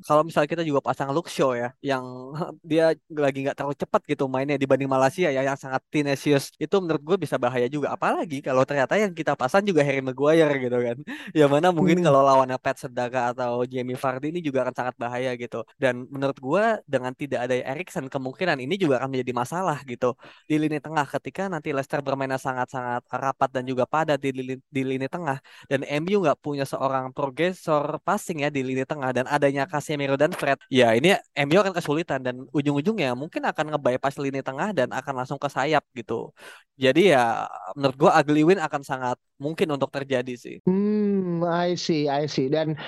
kalau 0.00 0.24
misalnya 0.24 0.48
kita 0.48 0.64
juga 0.64 0.80
pasang 0.80 1.12
Luke 1.12 1.28
Shaw 1.28 1.52
ya 1.52 1.68
yang 1.84 2.04
dia 2.70 2.96
lagi 3.12 3.44
nggak 3.44 3.56
terlalu 3.56 3.76
cepat 3.76 4.00
gitu 4.08 4.24
mainnya 4.32 4.56
dibanding 4.56 4.88
Malaysia 4.88 5.28
ya 5.28 5.44
yang 5.44 5.58
sangat 5.60 5.84
tenacious 5.92 6.48
itu 6.56 6.72
menurut 6.80 7.02
gue 7.04 7.16
bisa 7.20 7.36
bahaya 7.36 7.68
juga. 7.68 7.92
Apalagi 7.92 8.40
kalau 8.40 8.64
ternyata 8.64 8.96
yang 8.96 9.12
kita 9.12 9.36
pasang 9.36 9.60
juga 9.64 9.84
Harry 9.84 10.00
Maguire 10.00 10.56
gitu 10.60 10.78
kan. 10.80 10.98
Ya 11.36 11.46
mana 11.46 11.70
mungkin 11.70 12.00
hmm. 12.00 12.06
kalau 12.10 12.20
lawannya 12.26 12.58
Pat 12.58 12.76
Sedaka 12.80 13.30
atau 13.32 13.62
Jamie 13.68 13.94
Vardy 13.94 14.34
ini 14.34 14.40
juga 14.42 14.66
akan 14.66 14.74
sangat 14.74 14.94
bahaya 14.98 15.30
gitu. 15.38 15.62
Dan 15.78 16.08
menurut 16.10 16.36
gue 16.40 16.64
dengan 16.88 17.12
tidak 17.14 17.46
ada 17.46 17.54
Erikson 17.54 18.08
kemungkinan 18.10 18.58
ini 18.58 18.74
juga 18.80 18.98
akan 18.98 19.14
menjadi 19.14 19.32
masalah 19.36 19.78
gitu 19.86 20.16
di 20.48 20.56
lini 20.58 20.82
tengah 20.82 21.06
ketika 21.06 21.46
nanti 21.46 21.70
Leicester 21.70 22.00
bermainnya 22.02 22.40
sangat-sangat 22.40 23.06
rapat 23.10 23.50
dan 23.52 23.64
juga 23.68 23.84
padat 23.86 24.18
di 24.18 24.30
lini, 24.32 24.54
di 24.66 24.82
lini 24.82 25.06
tengah. 25.06 25.38
Dan 25.70 25.86
MU 26.02 26.24
nggak 26.24 26.38
punya 26.40 26.64
seorang 26.66 27.12
progresor 27.14 28.00
pas 28.02 28.20
passing 28.30 28.46
ya 28.46 28.50
di 28.54 28.62
lini 28.62 28.86
tengah 28.86 29.10
dan 29.10 29.26
adanya 29.26 29.66
Casemiro 29.66 30.14
dan 30.14 30.30
Fred, 30.30 30.54
ya 30.70 30.94
ini 30.94 31.18
MU 31.34 31.58
akan 31.58 31.74
kesulitan 31.74 32.22
dan 32.22 32.46
ujung-ujungnya 32.54 33.18
mungkin 33.18 33.42
akan 33.42 33.74
ngebypass 33.74 34.22
lini 34.22 34.38
tengah 34.38 34.70
dan 34.70 34.94
akan 34.94 35.18
langsung 35.18 35.34
ke 35.42 35.50
sayap 35.50 35.82
gitu. 35.98 36.30
Jadi 36.78 37.10
ya 37.10 37.50
menurut 37.74 37.96
gua 37.98 38.22
ugly 38.22 38.46
win 38.46 38.62
akan 38.62 38.86
sangat 38.86 39.18
mungkin 39.42 39.66
untuk 39.74 39.90
terjadi 39.90 40.38
sih. 40.38 40.56
Hmm, 40.62 41.42
I 41.42 41.74
see, 41.74 42.06
I 42.06 42.30
see. 42.30 42.46
Dan 42.46 42.78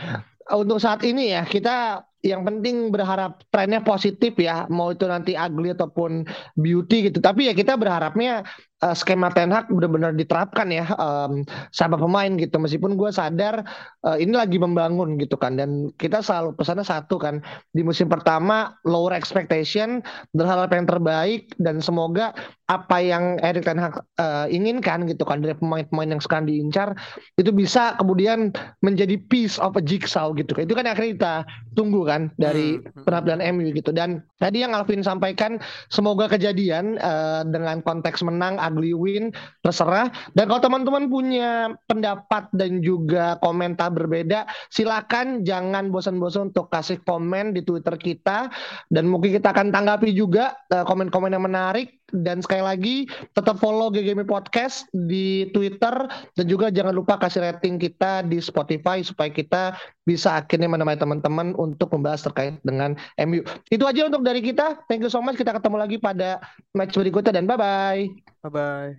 untuk 0.55 0.79
saat 0.79 1.03
ini 1.03 1.35
ya 1.35 1.43
kita 1.43 2.07
yang 2.23 2.47
penting 2.47 2.95
berharap 2.95 3.43
trennya 3.51 3.83
positif 3.83 4.39
ya 4.39 4.71
mau 4.71 4.95
itu 4.95 5.11
nanti 5.11 5.35
ugly 5.35 5.75
ataupun 5.75 6.23
beauty 6.55 7.11
gitu 7.11 7.19
tapi 7.19 7.51
ya 7.51 7.55
kita 7.55 7.75
berharapnya 7.75 8.47
uh, 8.83 8.95
skema 8.95 9.31
Ten 9.31 9.55
Hag 9.55 9.71
benar-benar 9.71 10.13
diterapkan 10.13 10.69
ya 10.69 10.91
um, 10.99 11.47
sama 11.71 11.97
pemain 11.97 12.35
gitu. 12.37 12.59
Meskipun 12.59 12.99
gue 12.99 13.11
sadar 13.15 13.63
uh, 14.03 14.19
ini 14.19 14.35
lagi 14.35 14.59
membangun 14.59 15.17
gitu 15.17 15.39
kan. 15.39 15.57
Dan 15.57 15.95
kita 15.97 16.21
selalu 16.21 16.59
pesannya 16.59 16.85
satu 16.85 17.17
kan 17.17 17.41
di 17.73 17.87
musim 17.87 18.11
pertama 18.11 18.75
lower 18.83 19.15
expectation 19.15 20.03
berharap 20.35 20.75
yang 20.75 20.85
terbaik 20.85 21.55
dan 21.63 21.79
semoga 21.79 22.35
apa 22.73 23.05
yang 23.05 23.37
Erik 23.45 23.69
Ten 23.69 23.77
Hag 23.77 24.01
uh, 24.17 24.49
inginkan 24.49 25.05
gitu 25.05 25.29
kan 25.29 25.45
dari 25.45 25.53
pemain-pemain 25.53 26.17
yang 26.17 26.23
sekarang 26.25 26.49
diincar 26.49 26.97
itu 27.37 27.53
bisa 27.53 27.93
kemudian 28.01 28.49
menjadi 28.81 29.21
piece 29.29 29.61
of 29.61 29.77
a 29.77 29.83
jigsaw 29.85 30.33
gitu. 30.33 30.57
Kan 30.57 30.65
itu 30.65 30.75
kan 30.75 30.89
akhirnya 30.89 31.11
kita 31.13 31.35
tunggu 31.77 32.09
kan 32.09 32.33
dari 32.41 32.81
hmm, 32.81 32.89
hmm. 32.89 33.05
penampilan 33.05 33.41
MU 33.55 33.69
gitu. 33.77 33.93
Dan 33.93 34.25
tadi 34.41 34.65
yang 34.65 34.73
Alvin 34.73 35.05
sampaikan 35.05 35.61
semoga 35.93 36.33
kejadian 36.33 36.97
uh, 36.99 37.45
dengan 37.45 37.85
konteks 37.85 38.25
menang 38.25 38.57
ugly 38.73 38.97
win 38.97 39.29
terserah. 39.61 40.09
Dan 40.33 40.49
kalau 40.49 40.65
teman-teman 40.65 41.07
punya 41.13 41.77
pendapat 41.87 42.49
dan 42.57 42.81
juga 42.81 43.37
komentar 43.39 43.93
berbeda 43.93 44.49
silakan 44.73 45.45
jangan 45.45 45.93
bosan-bosan 45.93 46.51
untuk 46.51 46.73
kasih 46.73 47.05
komen 47.05 47.53
di 47.53 47.61
Twitter 47.63 47.95
kita. 48.01 48.49
Dan 48.89 49.13
mungkin 49.13 49.37
kita 49.37 49.53
akan 49.53 49.69
tanggapi 49.69 50.11
juga 50.17 50.57
uh, 50.73 50.83
komen-komen 50.83 51.31
yang 51.31 51.45
menarik 51.45 52.02
dan 52.13 52.45
sekali 52.45 52.63
lagi 52.63 52.97
tetap 53.33 53.57
follow 53.57 53.89
GGM 53.89 54.29
Podcast 54.29 54.85
di 54.93 55.49
Twitter 55.57 56.07
dan 56.37 56.45
juga 56.47 56.69
jangan 56.69 56.93
lupa 56.93 57.17
kasih 57.17 57.41
rating 57.41 57.81
kita 57.81 58.23
di 58.29 58.39
Spotify 58.39 59.01
supaya 59.01 59.33
kita 59.33 59.75
bisa 60.05 60.45
akhirnya 60.45 60.69
menemani 60.69 61.01
teman-teman 61.01 61.57
untuk 61.57 61.89
membahas 61.97 62.29
terkait 62.29 62.61
dengan 62.63 62.95
MU. 63.25 63.41
Itu 63.73 63.89
aja 63.89 64.07
untuk 64.07 64.23
dari 64.23 64.45
kita. 64.45 64.85
Thank 64.87 65.09
you 65.09 65.11
so 65.11 65.25
much. 65.25 65.41
Kita 65.41 65.57
ketemu 65.57 65.77
lagi 65.81 65.97
pada 65.97 66.45
match 66.77 66.95
berikutnya 66.95 67.41
dan 67.41 67.49
bye 67.49 67.57
bye. 67.57 68.05
Bye 68.45 68.53
bye. 68.53 68.93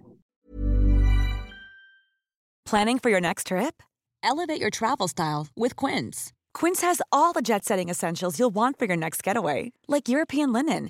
Planning 2.65 2.97
for 2.97 3.13
your 3.13 3.21
next 3.21 3.53
trip? 3.53 3.85
Elevate 4.23 4.57
your 4.57 4.71
travel 4.71 5.05
style 5.11 5.51
with 5.53 5.75
Quince. 5.75 6.33
Quince 6.55 6.81
has 6.81 7.03
all 7.11 7.35
the 7.35 7.43
jet-setting 7.43 7.91
essentials 7.91 8.39
you'll 8.39 8.53
want 8.53 8.79
for 8.79 8.87
your 8.87 8.95
next 8.95 9.21
getaway, 9.21 9.75
like 9.85 10.07
European 10.07 10.55
linen 10.55 10.89